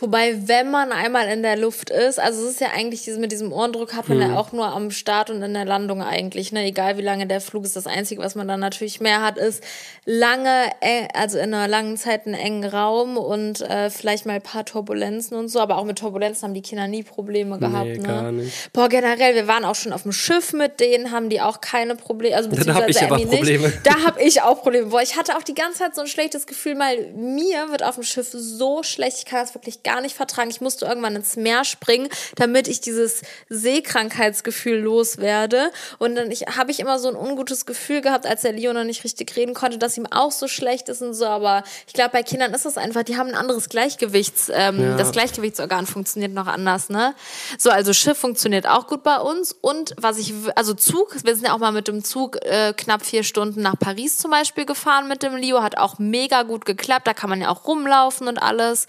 [0.00, 3.52] Wobei, wenn man einmal in der Luft ist, also es ist ja eigentlich mit diesem
[3.52, 4.30] Ohrendruck hat man Hm.
[4.30, 6.64] ja auch nur am Start und in der Landung eigentlich, ne?
[6.64, 9.62] Egal wie lange der Flug ist, das Einzige, was man dann natürlich mehr hat, ist
[10.04, 14.42] lange, äh, also in einer langen Zeit einen engen Raum und äh, vielleicht mal ein
[14.42, 17.98] paar Turbulenzen und so, aber auch mit Turbulenzen haben die Kinder nie Probleme gehabt, Nee,
[17.98, 18.02] ne?
[18.02, 18.72] gar nicht.
[18.72, 21.96] Boah, generell, wir waren auch schon auf dem Schiff mit denen, haben die auch keine
[21.96, 23.66] Probleme, also Da hab beziehungsweise ich aber Emmy Probleme.
[23.68, 23.80] Nicht.
[23.86, 24.90] Da habe ich auch Probleme.
[24.98, 27.94] Boah, ich hatte auch die ganze Zeit so ein schlechtes Gefühl, weil mir wird auf
[27.94, 30.50] dem Schiff so schlecht, ich kann das wirklich gar nicht vertragen.
[30.50, 35.70] Ich musste irgendwann ins Meer springen, damit ich dieses Seekrankheitsgefühl loswerde.
[36.00, 39.04] Und dann habe ich immer so ein ungutes Gefühl gehabt, als der Leo noch nicht
[39.04, 41.26] richtig reden konnte, dass ihm auch so schlecht ist und so.
[41.26, 44.96] Aber ich glaube, bei Kindern ist das einfach, die haben ein anderes Gleichgewichts, ähm, Ja.
[44.96, 47.14] das Gleichgewichtsorgan funktioniert noch anders, ne?
[47.56, 49.52] So, also Schiff funktioniert auch gut bei uns.
[49.60, 53.06] Und was ich, also Zug, wir sind ja auch mal mit dem Zug äh, knapp
[53.06, 57.06] vier Stunden nach Paris zum Beispiel gefahren mit dem Leo, hat auch mega gut geklappt.
[57.06, 58.86] Da kann man ja auch rumlaufen und alles.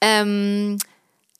[0.00, 0.78] Ähm,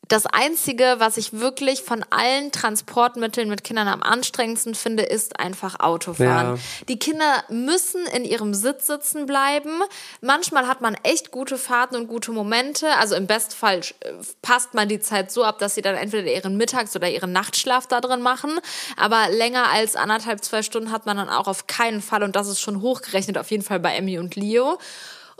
[0.08, 5.80] das Einzige, was ich wirklich von allen Transportmitteln mit Kindern am anstrengendsten finde, ist einfach
[5.80, 6.56] Autofahren.
[6.56, 6.62] Ja.
[6.88, 9.80] Die Kinder müssen in ihrem Sitz sitzen bleiben.
[10.20, 12.88] Manchmal hat man echt gute Fahrten und gute Momente.
[12.98, 14.12] Also im Bestfall äh,
[14.42, 17.86] passt man die Zeit so ab, dass sie dann entweder ihren Mittags- oder ihren Nachtschlaf
[17.86, 18.58] da drin machen.
[18.96, 22.22] Aber länger als anderthalb, zwei Stunden hat man dann auch auf keinen Fall.
[22.22, 24.78] Und das ist schon hochgerechnet, auf jeden Fall bei Emmy und Leo.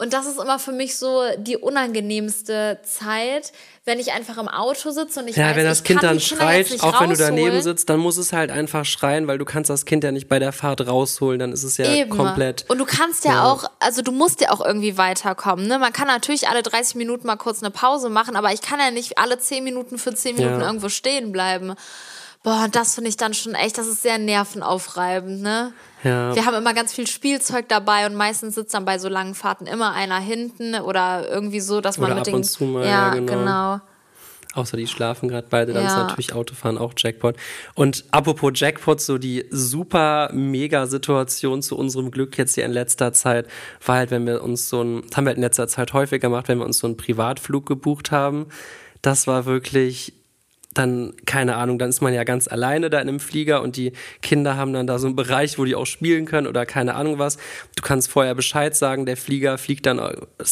[0.03, 3.53] Und das ist immer für mich so die unangenehmste Zeit,
[3.85, 6.67] wenn ich einfach im Auto sitze und ich Ja, weiß, wenn das Kind dann schreit,
[6.83, 7.63] auch wenn du daneben rausholen.
[7.63, 10.41] sitzt, dann muss es halt einfach schreien, weil du kannst das Kind ja nicht bei
[10.41, 12.11] der Fahrt rausholen, dann ist es ja Eben.
[12.11, 12.65] komplett.
[12.69, 15.69] Und du kannst ja, auch, also du musst ja auch irgendwie weiterkommen.
[15.69, 15.79] Ne?
[15.79, 18.91] Man kann natürlich alle 30 Minuten mal kurz eine Pause machen, aber ich kann ja
[18.91, 20.67] nicht alle 10 Minuten für 10 Minuten Ja.
[20.67, 21.75] irgendwo stehen bleiben.
[22.43, 25.73] Boah, und das finde ich dann schon echt, das ist sehr nervenaufreibend, ne?
[26.03, 26.35] Ja.
[26.35, 29.67] Wir haben immer ganz viel Spielzeug dabei und meistens sitzt dann bei so langen Fahrten
[29.67, 32.85] immer einer hinten oder irgendwie so, dass man Oder mit ab den und zu mal,
[32.85, 33.33] ja, ja, genau.
[33.33, 33.81] genau.
[34.55, 36.03] Außer die schlafen gerade beide, dann ist Ja.
[36.03, 37.37] natürlich Autofahren auch Jackpot.
[37.75, 43.13] Und apropos Jackpot, so die super mega Situation zu unserem Glück jetzt hier in letzter
[43.15, 43.47] Zeit
[43.87, 46.21] war halt, wenn wir uns so ein, das haben wir halt in letzter Zeit häufig
[46.21, 48.47] gemacht, wenn wir uns so einen Privatflug gebucht haben.
[49.01, 50.13] Das war wirklich
[50.75, 53.93] dann, keine Ahnung, dann ist man ja ganz alleine da in einem Flieger und die
[54.23, 57.19] Kinder haben dann da so einen Bereich, wo die auch spielen können oder keine Ahnung
[57.19, 57.37] was.
[57.77, 60.01] Du kannst vorher Bescheid sagen, der Flieger fliegt dann,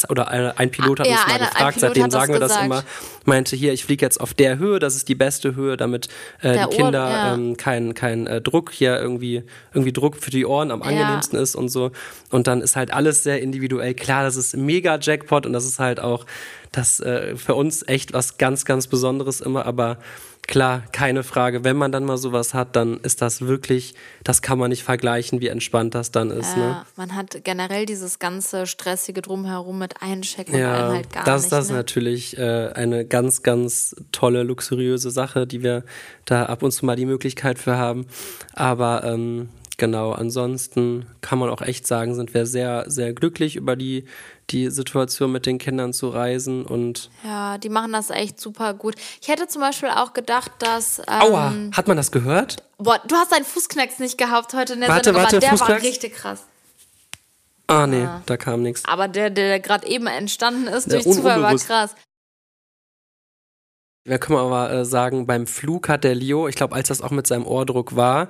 [0.09, 0.29] oder
[0.59, 2.67] ein Pilot hat Ja, uns mal einer- ein gefragt, seitdem das sagen wir das gesagt.
[2.67, 2.85] immer,
[3.25, 6.09] meinte hier, ich fliege jetzt auf der Höhe, das ist die beste Höhe, damit
[6.43, 7.35] äh, die Kinder Ohren, ja.
[7.35, 11.55] ähm, kein, kein äh, Druck hier irgendwie, irgendwie Druck für die Ohren am angenehmsten ist
[11.55, 11.91] und so.
[12.31, 13.95] Und dann ist halt alles sehr individuell.
[13.95, 16.27] Klar, das ist mega Jackpot und das ist halt auch
[16.73, 19.99] das äh, für uns echt was ganz, ganz Besonderes immer, aber
[20.47, 24.59] klar, keine Frage, wenn man dann mal sowas hat, dann ist das wirklich, das kann
[24.59, 26.57] man nicht vergleichen, wie entspannt das dann ist.
[26.57, 26.63] Ne?
[26.63, 31.25] Ja, man hat generell dieses ganze stressige Drumherum mit Einchecken und allem Ja, halt gar
[31.25, 31.53] das, nicht.
[31.53, 31.77] das ist ne?
[31.77, 35.85] natürlich äh, eine ganz, ganz tolle, luxuriöse Sache, die wir
[36.25, 38.07] da ab und zu mal die Möglichkeit für haben.
[38.53, 43.77] Aber ähm, Genau, ansonsten kann man auch echt sagen, sind wir sehr, sehr glücklich über
[43.77, 44.05] die,
[44.51, 47.09] die Situation mit den Kindern zu reisen und.
[47.25, 48.97] Ja, die machen das echt super gut.
[49.23, 50.99] Ich hätte zum Beispiel auch gedacht, dass.
[50.99, 52.63] Ähm, Aua, hat man das gehört?
[52.77, 55.51] Boah, du hast deinen Fußknacks nicht gehabt heute in der Warte, Sendung, warte, aber der
[55.53, 55.83] Fußknacks?
[55.83, 56.45] war richtig krass.
[57.67, 58.85] Ah, nee, da kam nichts.
[58.85, 61.95] Aber der, der gerade eben entstanden ist durch Zufall, war krass.
[64.05, 67.01] Da können wir aber äh, sagen, beim Flug hat der Leo, ich glaube, als das
[67.01, 68.29] auch mit seinem Ohrdruck war,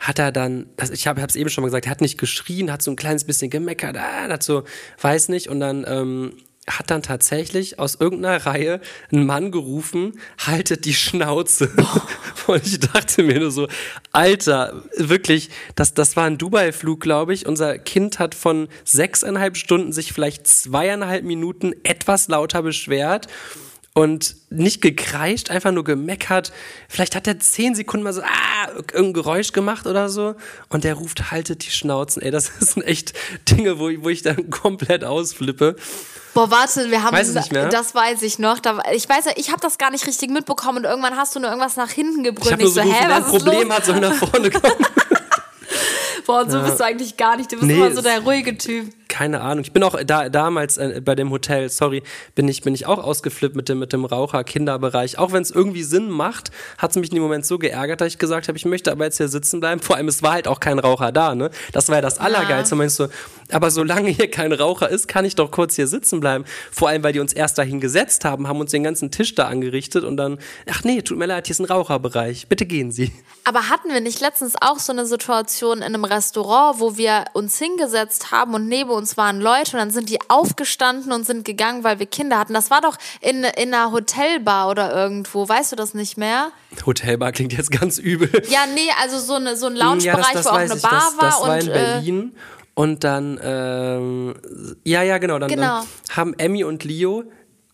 [0.00, 2.82] hat er dann, ich habe es eben schon mal gesagt, er hat nicht geschrien, hat
[2.82, 4.64] so ein kleines bisschen gemeckert, ah, hat so,
[5.00, 6.32] weiß nicht, und dann ähm,
[6.66, 8.80] hat dann tatsächlich aus irgendeiner Reihe
[9.12, 11.70] ein Mann gerufen, haltet die Schnauze.
[12.46, 13.66] Und ich dachte mir nur so,
[14.12, 17.46] Alter, wirklich, das, das war ein Dubai-Flug, glaube ich.
[17.46, 23.26] Unser Kind hat von sechseinhalb Stunden sich vielleicht zweieinhalb Minuten etwas lauter beschwert
[23.92, 26.52] und nicht gekreischt, einfach nur gemeckert.
[26.88, 30.36] Vielleicht hat er zehn Sekunden mal so, ah, irgendein Geräusch gemacht oder so.
[30.68, 32.22] Und der ruft, haltet die Schnauzen.
[32.22, 33.12] Ey, das sind echt
[33.50, 35.74] Dinge, wo, ich- wo ich dann komplett ausflippe.
[36.32, 37.68] Boah, warte, wir haben Weiß nicht mehr?
[37.68, 38.60] das weiß ich noch.
[38.60, 41.40] Da, ich weiß ja, ich habe das gar nicht richtig mitbekommen und irgendwann hast du
[41.40, 42.52] nur irgendwas nach hinten Ich gebrüllt.
[42.52, 43.76] habe Und nur ich so, so, hä, gerufen, ein was ist Problem los?
[43.76, 44.86] hat, soll nach vorne kommen.
[46.26, 47.50] Boah, und so bist du eigentlich gar nicht.
[47.50, 48.90] Du bist Nee, immer so der ruhige Typ.
[49.08, 49.64] Keine Ahnung.
[49.64, 52.02] Ich bin auch da, damals äh, bei dem Hotel, sorry,
[52.36, 55.18] bin ich, bin ich auch ausgeflippt mit dem, mit dem Raucher-Kinderbereich.
[55.18, 58.08] Auch wenn es irgendwie Sinn macht, hat es mich in dem Moment so geärgert, dass
[58.08, 59.80] ich gesagt habe, ich möchte aber jetzt hier sitzen bleiben.
[59.80, 61.50] Vor allem, es war halt auch kein Raucher da, ne?
[61.72, 62.76] Das war ja das Allergeilste.
[62.76, 63.08] Meinst du,
[63.50, 66.44] aber solange hier kein Raucher ist, kann ich doch kurz hier sitzen bleiben.
[66.70, 69.48] Vor allem, weil die uns erst dahin gesetzt haben, haben uns den ganzen Tisch da
[69.48, 70.38] angerichtet und dann,
[70.70, 72.46] ach nee, tut mir leid, hier ist ein Raucherbereich.
[72.48, 73.12] Bitte gehen Sie.
[73.44, 77.58] Aber hatten wir nicht letztens auch so eine Situation in einem Restaurant, wo wir uns
[77.58, 81.84] hingesetzt haben und neben uns waren Leute und dann sind die aufgestanden und sind gegangen,
[81.84, 82.54] weil wir Kinder hatten.
[82.54, 85.48] Das war doch in, in einer Hotelbar oder irgendwo.
[85.48, 86.50] Weißt du das nicht mehr?
[86.86, 88.30] Hotelbar klingt jetzt ganz übel.
[88.48, 90.82] Ja, nee, also so, eine, so ein Loungebereich, wo auch eine ich.
[90.82, 91.24] Bar das, war.
[91.30, 92.32] das war und, in äh, Berlin.
[92.74, 94.34] Und dann, ähm,
[94.84, 95.38] ja, ja, genau.
[95.38, 95.80] Dann, Genau.
[95.80, 97.24] dann haben Emmy und Leo,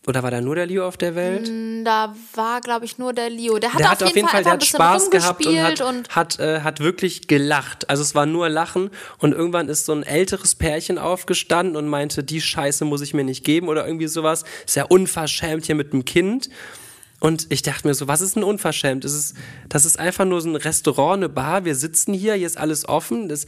[0.07, 1.51] oder war da nur der Leo auf der Welt?
[1.85, 3.59] Da war, glaube ich, nur der Leo.
[3.59, 5.81] Der hat, der auf, jeden Fall, der einfach ein hat bisschen Spaß gehabt und hat,
[5.81, 7.89] und hat, äh, hat wirklich gelacht.
[7.89, 12.23] Also es war nur Lachen und irgendwann ist so ein älteres Pärchen aufgestanden und meinte,
[12.23, 14.45] die Scheiße muss ich mir nicht geben oder irgendwie sowas.
[14.65, 16.49] Ist ja unverschämt hier mit dem Kind.
[17.19, 19.03] Und ich dachte mir so, was ist denn unverschämt?
[19.03, 19.35] Das ist,
[19.69, 21.65] das ist einfach nur so ein Restaurant, eine Bar.
[21.65, 23.27] Wir sitzen hier, hier ist alles offen.
[23.27, 23.45] Das,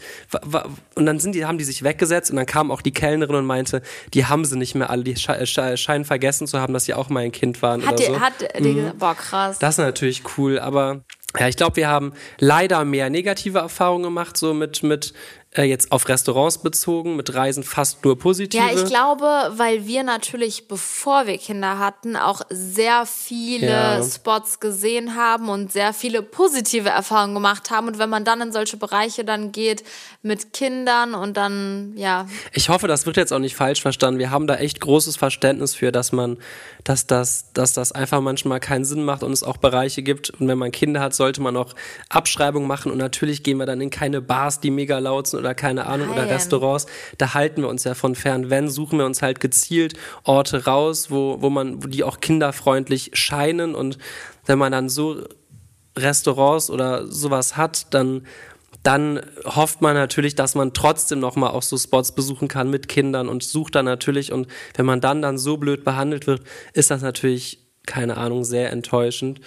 [0.96, 3.46] und dann sind die, haben die sich weggesetzt und dann kam auch die Kellnerin und
[3.46, 5.04] meinte, die haben sie nicht mehr alle.
[5.04, 7.94] Die sche sche scheinen vergessen zu haben, dass sie auch mal ein Kind waren hat
[7.94, 8.20] oder die, so.
[8.20, 9.60] hat die gesagt, boah, krass.
[9.60, 11.02] Das ist natürlich cool, aber
[11.38, 15.14] ja, ich glaube, wir haben leider mehr negative Erfahrungen gemacht, so mit, mit
[15.52, 18.64] äh, jetzt auf Restaurants bezogen, mit Reisen fast nur positive.
[18.64, 19.26] Ja, ich glaube,
[19.58, 24.04] weil wir natürlich, bevor wir Kinder hatten, auch sehr viele Ja.
[24.04, 27.88] Spots gesehen haben und sehr viele positive Erfahrungen gemacht haben.
[27.88, 29.84] Und wenn man dann in solche Bereiche dann geht
[30.22, 34.20] mit Kindern und dann, ja, Ich hoffe, das wird jetzt auch nicht falsch verstanden.
[34.20, 36.38] Wir haben da echt großes Verständnis für, dass man,
[36.84, 40.30] dass das, dass das einfach manchmal keinen Sinn macht und es auch Bereiche gibt.
[40.30, 41.74] Und wenn man Kinder hat, sollte man auch
[42.10, 42.92] Abschreibung machen.
[42.92, 46.10] Und natürlich gehen wir dann in keine Bars, die mega laut sind oder keine Ahnung
[46.10, 46.30] oder Nein.
[46.30, 46.86] Restaurants.
[47.18, 48.50] Da halten wir uns ja von fern.
[48.50, 53.12] Wenn, suchen wir uns halt gezielt Orte raus, wo, wo man, wo die auch kinderfreundlich
[53.14, 53.74] scheinen.
[53.74, 53.98] Und
[54.46, 55.24] wenn man dann so
[55.98, 58.24] Restaurants oder sowas hat, dann
[58.84, 62.88] dann hofft man natürlich, dass man trotzdem noch mal auch so Spots besuchen kann mit
[62.88, 66.90] Kindern und sucht dann natürlich und wenn man dann dann so blöd behandelt wird, ist
[66.90, 69.42] das natürlich keine Ahnung sehr enttäuschend.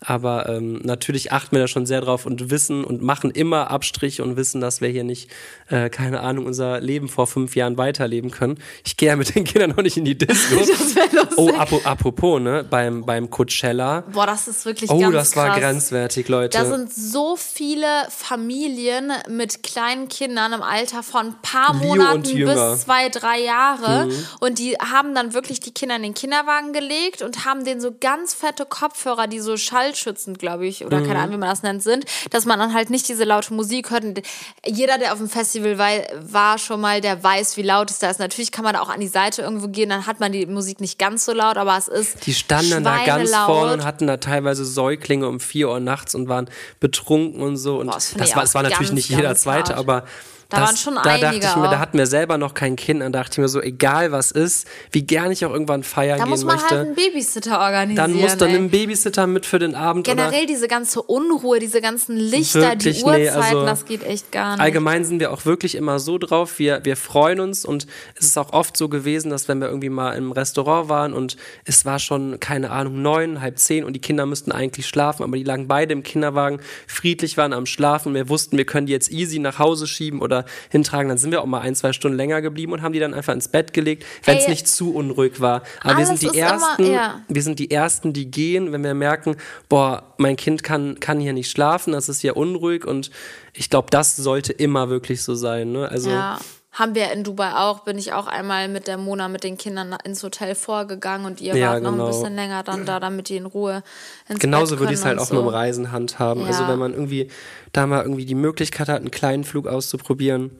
[0.00, 4.22] Aber ähm, natürlich achten wir da schon sehr drauf und wissen und machen immer Abstriche
[4.22, 5.28] und wissen, dass wir hier nicht,
[5.68, 8.58] äh, keine Ahnung, unser Leben vor fünf Jahren weiterleben können.
[8.84, 10.56] Ich gehe ja mit den Kindern noch nicht in die Disco.
[11.12, 14.02] das oh, apo- apropos, ne, beim, beim Coachella.
[14.12, 15.58] Boah, das ist wirklich Oh, ganz das war krass.
[15.58, 16.56] grenzwertig, Leute.
[16.56, 22.22] Da sind so viele Familien mit kleinen Kindern im Alter von ein paar Leo Monaten
[22.22, 24.06] bis zwei, drei Jahre.
[24.06, 24.26] Mhm.
[24.40, 27.92] Und die haben dann wirklich die Kinder in den Kinderwagen gelegt und haben denen so
[28.00, 29.56] ganz fette Kopfhörer, die so
[29.94, 31.06] schallschützend, glaube ich, oder Mhm.
[31.06, 33.90] keine Ahnung, wie man das nennt, sind, dass man dann halt nicht diese laute Musik
[33.90, 34.04] hört.
[34.04, 34.22] Und
[34.66, 38.10] jeder, der auf dem Festival war, war schon mal, der weiß, wie laut es da
[38.10, 38.18] ist.
[38.20, 40.80] Natürlich kann man da auch an die Seite irgendwo gehen, dann hat man die Musik
[40.80, 44.16] nicht ganz so laut, aber es ist Die standen da ganz vorne und hatten da
[44.18, 46.48] teilweise Säuglinge um vier Uhr nachts und waren
[46.80, 47.78] betrunken und so.
[47.78, 49.78] Und Boah, das das war, es war natürlich nicht jeder Zweite, hart.
[49.78, 50.04] aber
[50.50, 51.70] Da waren schon da einige dachte ich mir, auch.
[51.70, 54.66] da hatten wir selber noch kein Kind, dann dachte ich mir so, egal was ist,
[54.92, 57.96] wie gern ich auch irgendwann feiern Da gehen muss man möchte, halt einen Babysitter organisieren.
[57.96, 62.16] dann muss dann ein Babysitter mit für den Abend Generell diese ganze Unruhe, diese ganzen
[62.16, 64.62] Lichter, Wirklich, die nee, Uhrzeiten, also das geht echt gar nicht.
[64.62, 68.38] Allgemein sind wir auch wirklich immer so drauf, wir, wir freuen uns und es ist
[68.38, 71.36] auch oft so gewesen, dass wenn wir irgendwie mal im Restaurant waren und
[71.66, 75.36] es war schon, keine Ahnung, neun, halb zehn und die Kinder müssten eigentlich schlafen, aber
[75.36, 79.12] die lagen beide im Kinderwagen, friedlich waren am Schlafen, wir wussten, wir können die jetzt
[79.12, 80.37] easy nach Hause schieben oder
[80.70, 83.14] hintragen, dann sind wir auch mal ein, zwei Stunden länger geblieben und haben die dann
[83.14, 85.62] einfach ins Bett gelegt, wenn es nicht zu unruhig war.
[85.82, 87.20] Aber wir sind die ist immer- Ersten, ja.
[87.28, 89.36] wir sind die Ersten, die gehen, wenn wir merken,
[89.68, 93.10] boah, mein Kind kann, kann hier nicht schlafen, das ist hier unruhig und
[93.52, 95.72] ich glaube, das sollte immer wirklich so sein.
[95.72, 95.88] Ne?
[95.88, 96.38] Also Ja.
[96.70, 99.96] Haben wir in Dubai auch, bin ich auch einmal mit der Mona mit den Kindern
[100.04, 102.04] ins Hotel vorgegangen und ihr Ja, wart noch genau.
[102.06, 103.82] ein bisschen länger dann da, damit die in Ruhe
[104.28, 105.50] ins genauso Bett würde ich es halt und auch mit dem so.
[105.50, 106.44] Reisen handhaben.
[106.44, 106.68] Also Ja.
[106.68, 107.28] wenn man irgendwie
[107.72, 110.50] da mal irgendwie die Möglichkeit hat, einen kleinen Flug auszuprobieren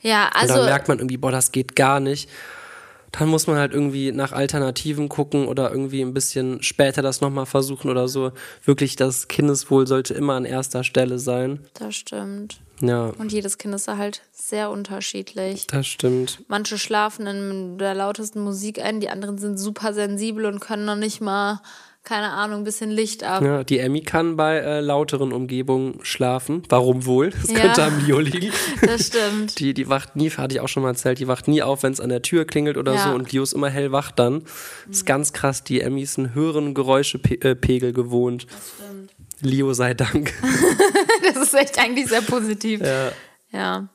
[0.00, 2.28] Ja, und also dann merkt man irgendwie, boah, das geht gar nicht.
[3.12, 7.46] Dann muss man halt irgendwie nach Alternativen gucken oder irgendwie ein bisschen später das nochmal
[7.46, 8.32] versuchen oder so.
[8.64, 11.60] Wirklich, das Kindeswohl sollte immer an erster Stelle sein.
[11.74, 12.58] das stimmt.
[12.80, 15.66] Ja, Und jedes Kind ist da halt sehr unterschiedlich.
[15.68, 16.42] das stimmt.
[16.48, 20.96] Manche schlafen in der lautesten Musik ein, die anderen sind super sensibel und können noch
[20.96, 21.60] nicht mal,
[22.02, 23.42] keine Ahnung, ein bisschen Licht ab.
[23.42, 26.62] Ja, die Emmy kann bei äh, lauteren Umgebungen schlafen.
[26.68, 27.30] Warum wohl?
[27.30, 27.60] Das Ja.
[27.60, 28.52] könnte am Leo liegen.
[28.82, 29.58] Das stimmt.
[29.60, 31.92] Die, die wacht nie, hatte ich auch schon mal erzählt, die wacht nie auf, wenn
[31.92, 33.04] es an der Tür klingelt oder Ja.
[33.08, 34.42] so und Leo ist immer hellwach dann.
[34.88, 38.46] Das ist ganz krass, die Emmy ist einen höheren Geräuschepegel gewohnt.
[39.40, 40.32] Leo sei Dank.
[41.34, 42.80] Das ist echt eigentlich sehr positiv.
[42.80, 43.12] Ja.
[43.50, 43.88] Ja.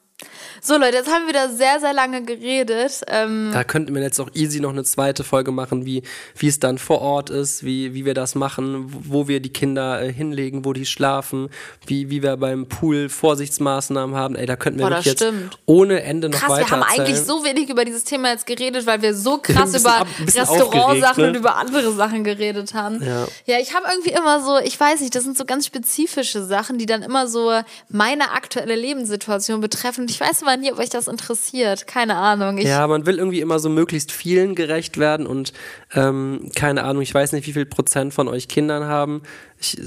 [0.62, 3.02] So, Leute, jetzt haben wir wieder sehr, sehr lange geredet.
[3.08, 6.04] Ähm, Da könnten wir jetzt auch easy noch eine zweite Folge machen, wie,
[6.36, 10.02] wie es dann vor Ort ist, wie, wie wir das machen, wo wir die Kinder
[10.02, 11.50] äh, hinlegen, wo die schlafen,
[11.86, 14.36] wie, wie wir beim Pool Vorsichtsmaßnahmen haben.
[14.36, 15.58] Ey, da könnten wir Boah, jetzt stimmt.
[15.66, 17.08] ohne Ende noch krass, weiter wir haben erzählen.
[17.08, 21.30] eigentlich so wenig über dieses Thema jetzt geredet, weil wir so krass über Restaurantsachen ne?
[21.30, 23.02] und über andere Sachen geredet haben.
[23.04, 23.28] Ja.
[23.46, 26.78] ja ich habe irgendwie immer so, ich weiß nicht, das sind so ganz spezifische Sachen,
[26.78, 27.52] die dann immer so
[27.90, 30.02] meine aktuelle Lebenssituation betreffen.
[30.02, 31.88] Und ich weiß immer nie, ob euch das interessiert.
[31.88, 32.58] Keine Ahnung.
[32.58, 35.54] Ich, Ja, man will irgendwie immer so möglichst vielen gerecht werden und
[35.94, 39.22] ähm, keine Ahnung, ich weiß nicht, wie viel Prozent von euch Kindern haben.
[39.60, 39.78] Ich,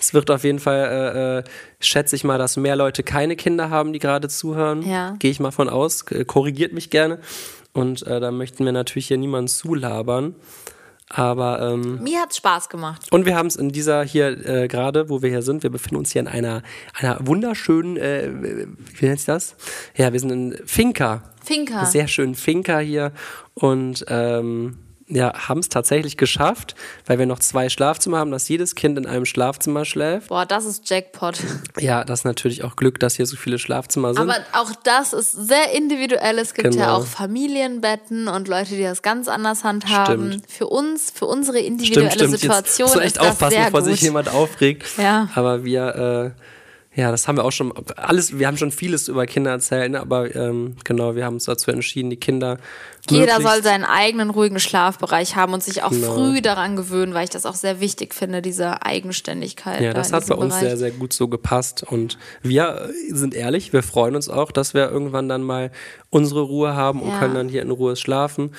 [0.00, 1.44] es wird auf jeden Fall, äh, äh,
[1.80, 4.82] schätze ich mal, dass mehr Leute keine Kinder haben, die gerade zuhören.
[4.82, 5.16] Ja.
[5.18, 6.06] Gehe ich mal von aus.
[6.06, 7.18] K- Korrigiert mich gerne.
[7.72, 10.34] Und äh, da möchten wir natürlich hier niemanden zulabern.
[11.10, 13.10] Aber ähm, mir hat's Spaß gemacht.
[13.10, 15.96] und wir haben es in dieser hier äh, gerade, wo wir hier sind, wir befinden
[15.96, 16.62] uns hier in einer,
[16.94, 19.56] einer wunderschönen, äh, wie nennt sich das?
[19.96, 21.22] Ja, wir sind in Finca.
[21.42, 21.86] Finca.
[21.86, 23.12] Sehr schönen Finca hier
[23.54, 24.78] und ähm,
[25.08, 26.74] ja, haben es tatsächlich geschafft,
[27.06, 30.28] weil wir noch zwei Schlafzimmer haben, dass jedes Kind in einem Schlafzimmer schläft.
[30.28, 31.38] Boah, das ist Jackpot.
[31.78, 34.22] Ja, das ist natürlich auch Glück, dass hier so viele Schlafzimmer sind.
[34.28, 36.38] Aber auch das ist sehr individuell.
[36.38, 36.96] Es gibt ja Genau.
[36.98, 40.28] auch Familienbetten und Leute, die das ganz anders handhaben.
[40.32, 40.50] Stimmt.
[40.50, 42.40] Für uns, für unsere individuelle stimmt, stimmt.
[42.40, 43.90] Situation Jetzt musst du echt ist das aufpassen, bevor gut.
[43.90, 44.86] sich jemand aufregt.
[44.98, 45.28] Ja.
[45.34, 46.42] Aber wir, äh,
[46.98, 50.00] ja, das haben wir auch schon, alles, wir haben schon vieles über Kinder erzählt, ne?
[50.00, 52.58] aber ähm, genau, wir haben uns dazu entschieden, die Kinder
[53.08, 56.12] Jeder soll seinen eigenen ruhigen Schlafbereich haben und sich auch Genau.
[56.14, 59.80] früh daran gewöhnen, weil ich das auch sehr wichtig finde, diese Eigenständigkeit.
[59.80, 60.68] Ja, da das hat bei uns Bereich.
[60.68, 61.84] sehr, sehr gut so gepasst.
[61.88, 65.70] Und wir sind ehrlich, wir freuen uns auch, dass wir irgendwann dann mal
[66.10, 67.18] unsere Ruhe haben und Ja.
[67.20, 68.50] können dann hier in Ruhe schlafen.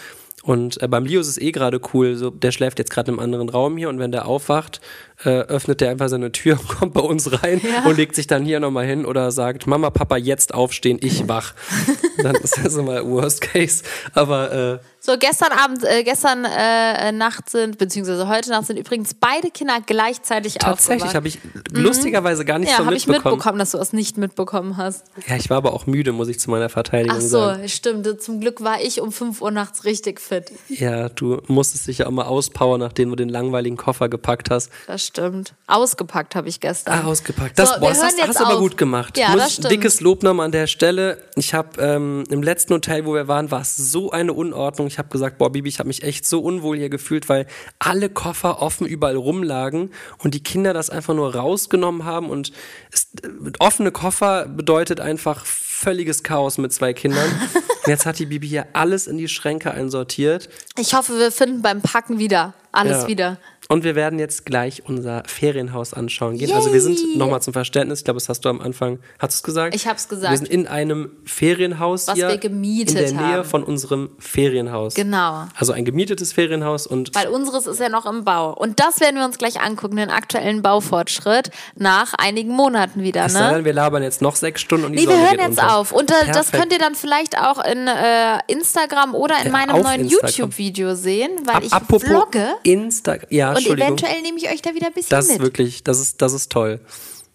[0.44, 3.20] Und äh, beim Leo ist es eh gerade cool, so, der schläft jetzt gerade im
[3.20, 4.80] anderen Raum hier und wenn der aufwacht,
[5.26, 8.46] äh, öffnet der einfach seine Tür und kommt bei uns rein und legt sich dann
[8.46, 11.54] hier nochmal hin oder sagt, Mama, Papa, jetzt aufstehen, ich wach.
[12.24, 13.84] dann ist das immer Worst Case.
[14.14, 19.14] Aber äh, So, gestern Abend, äh, gestern äh, Nacht sind, beziehungsweise heute Nacht sind übrigens
[19.14, 21.16] beide Kinder gleichzeitig tatsächlich aufgewacht.
[21.16, 21.39] habe ich
[21.72, 23.36] lustigerweise gar nicht Ja, so habe ich mitbekommen.
[23.36, 25.06] mitbekommen, dass du es nicht mitbekommen hast.
[25.28, 27.62] Ja, ich war aber auch müde, muss ich zu meiner Verteidigung Ach sagen.
[27.62, 28.22] so, stimmt.
[28.22, 30.52] Zum Glück war ich um 5 Uhr nachts richtig fit.
[30.68, 34.70] Ja, du musstest dich ja auch mal auspowern, nachdem du den langweiligen Koffer gepackt hast.
[34.88, 35.54] Das stimmt.
[35.68, 37.00] Ausgepackt habe ich gestern.
[37.00, 37.58] Ah, ausgepackt.
[37.58, 39.18] Das, So, boah, das hast, hast du aber gut gemacht.
[39.18, 39.72] Ja, Muss das ich- stimmt.
[39.72, 41.24] Dickes Lob nochmal an der Stelle.
[41.36, 44.89] Ich habe ähm, im letzten Hotel, wo wir waren, war es so eine Unordnung.
[44.90, 47.46] Ich habe gesagt, boah, Bibi, ich habe mich echt so unwohl hier gefühlt, weil
[47.80, 52.30] alle Koffer offen überall rumlagen und die Kinder das einfach nur rausgenommen haben.
[52.30, 52.52] Und
[52.92, 53.30] es, äh,
[53.60, 57.30] offene Koffer bedeutet einfach völliges Chaos mit zwei Kindern.
[57.30, 60.50] und jetzt hat die Bibi hier alles in die Schränke einsortiert.
[60.78, 63.08] Ich hoffe, wir finden beim Packen wieder alles Ja.
[63.08, 63.38] wieder.
[63.72, 66.51] Und wir werden jetzt gleich unser Ferienhaus anschauen gehen.
[66.53, 67.17] Also wir sind Yay!
[67.17, 69.76] nochmal zum Verständnis, ich glaube, das hast du am Anfang, hast du es gesagt?
[69.76, 70.32] Ich hab's gesagt.
[70.32, 73.43] Wir sind in einem Ferienhaus Was hier wir gemietet in der Nähe haben.
[73.47, 74.95] von unserem Ferienhaus.
[74.95, 75.43] Genau.
[75.55, 78.53] Also ein gemietetes Ferienhaus und Weil unseres ist ja noch im Bau.
[78.55, 83.26] Und das werden wir uns gleich angucken, den aktuellen Baufortschritt nach einigen Monaten wieder.
[83.26, 83.55] es sei Ne?
[83.57, 85.59] denn, wir labern jetzt noch sechs Stunden und die Nee, wir Sonne hören geht jetzt
[85.61, 85.78] unter.
[85.78, 85.91] auf.
[85.91, 86.57] Und äh, das Perfekt.
[86.57, 90.30] könnt ihr dann vielleicht auch in äh, Instagram oder in Ja, meinem neuen Instagram.
[90.32, 92.47] YouTube-Video sehen, weil Ab- ich Apropos vlogge.
[92.63, 93.88] Insta ja, Und Entschuldigung.
[93.97, 95.41] eventuell nehme ich euch da wieder ein bisschen das ist mit.
[95.41, 96.80] wirklich, das ist, das ist toll.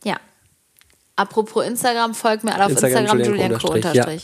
[0.05, 0.17] Ja.
[1.17, 4.23] Apropos Instagram, folgt mir alle auf Instagram, Instagram, Julian Kro Unterstrich,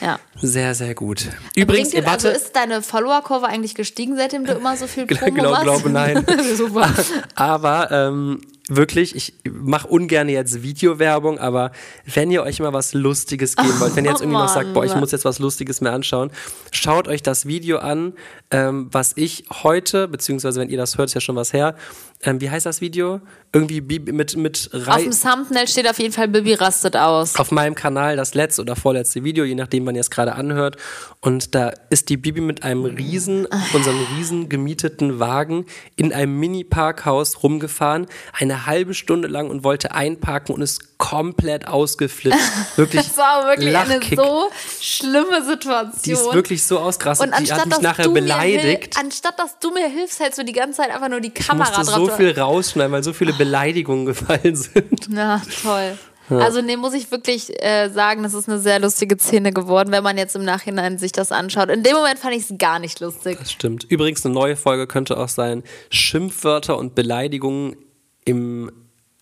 [0.00, 0.06] ja.
[0.06, 0.18] Ja.
[0.42, 1.20] Sehr, sehr gut.
[1.20, 4.86] Bringt Übrigens, dir, ihr also warte, ist deine Follower-Kurve eigentlich gestiegen, seitdem du immer so
[4.88, 5.64] viel Gla- Promo glaub- machst?
[5.64, 6.26] glaube, nein.
[6.56, 6.92] Super.
[7.36, 11.72] aber ähm, wirklich, ich mache ungern jetzt Videowerbung, aber
[12.06, 14.84] wenn ihr euch mal was Lustiges geben wollt, wenn ihr jetzt irgendwie noch sagt, boah,
[14.84, 16.30] ich muss jetzt was Lustiges mehr anschauen,
[16.72, 18.14] schaut euch das Video an,
[18.50, 21.76] ähm, was ich heute, beziehungsweise wenn ihr das hört, ist ja schon was her,
[22.22, 23.20] ähm, wie heißt das Video?
[23.52, 27.36] Irgendwie Bibi- mit, mit Auf Rei dem Thumbnail steht auf jeden Fall Bibi rastet aus.
[27.36, 30.76] auf meinem Kanal das letzte oder vorletzte Video, je nachdem, wann ihr es gerade anhört.
[31.20, 37.42] Und da ist die Bibi mit einem riesen, unserem riesen gemieteten Wagen in einem Mini-Parkhaus
[37.42, 42.36] rumgefahren, eine halbe Stunde lang und wollte einparken und ist komplett ausgeflippt.
[42.76, 44.18] Wirklich Das war wirklich Lachkick.
[44.18, 44.50] eine so
[44.80, 45.92] schlimme Situation.
[46.04, 47.26] Die ist wirklich so ausgerastet.
[47.26, 48.96] und Die hat anstatt mich dass, nachher beleidigt.
[48.98, 51.68] anstatt dass du mir hilfst, hältst du die ganze Zeit einfach nur die Ich Kamera
[51.78, 52.10] musste drauf.
[52.10, 55.08] so viel rausschneiden, weil so viele Beleidigungen gefallen sind.
[55.08, 55.98] Na, toll.
[56.30, 60.02] Also, nee, muss ich wirklich äh, sagen, das ist eine sehr lustige Szene geworden, wenn
[60.02, 61.68] man jetzt im Nachhinein sich das anschaut.
[61.68, 63.36] In dem Moment fand ich es gar nicht lustig.
[63.38, 63.84] Das stimmt.
[63.90, 67.76] Übrigens, eine neue Folge könnte auch sein: Schimpfwörter und Beleidigungen
[68.24, 68.70] im,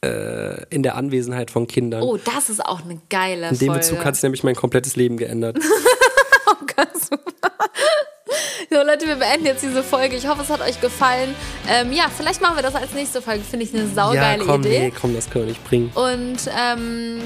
[0.05, 2.03] äh, in der Anwesenheit von Kindern.
[2.03, 3.80] Oh, das ist auch eine geile in dem Folge.
[3.80, 5.59] Bezug hat sich nämlich mein komplettes Leben geändert.
[8.72, 10.16] So, Leute, wir beenden jetzt diese Folge.
[10.16, 11.34] Ich hoffe, es hat euch gefallen.
[11.68, 13.44] Ähm, ja, vielleicht machen wir das als nächste Folge.
[13.44, 14.78] Finde ich eine ja, saugeile komm, Idee.
[14.78, 15.90] nee, komm, das können wir nicht bringen.
[15.94, 17.20] Und ähm,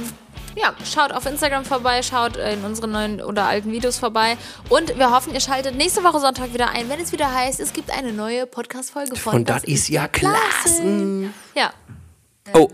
[0.57, 4.37] ja, schaut auf Instagram vorbei, schaut in unseren neuen oder alten Videos vorbei.
[4.69, 7.73] Und wir hoffen, ihr schaltet nächste Woche Sonntag wieder ein, wenn es wieder heißt, es
[7.73, 11.31] gibt eine neue Podcast-Folge von Und das ist ja klasse.
[11.55, 11.73] Ja,
[12.53, 12.69] Oh,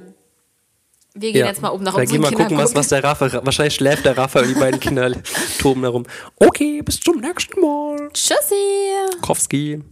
[1.14, 1.46] wir gehen ja.
[1.46, 2.80] jetzt mal oben nach Da unseren gehen wir Kindern gucken, was, gucken.
[2.80, 3.44] was der Raffa.
[3.44, 5.10] Wahrscheinlich schläft der Raffa und die beiden Kinder
[5.58, 6.04] toben herum.
[6.36, 8.10] Okay, bis zum nächsten Mal.
[8.12, 9.18] Tschüssi!
[9.20, 9.82] Kowski.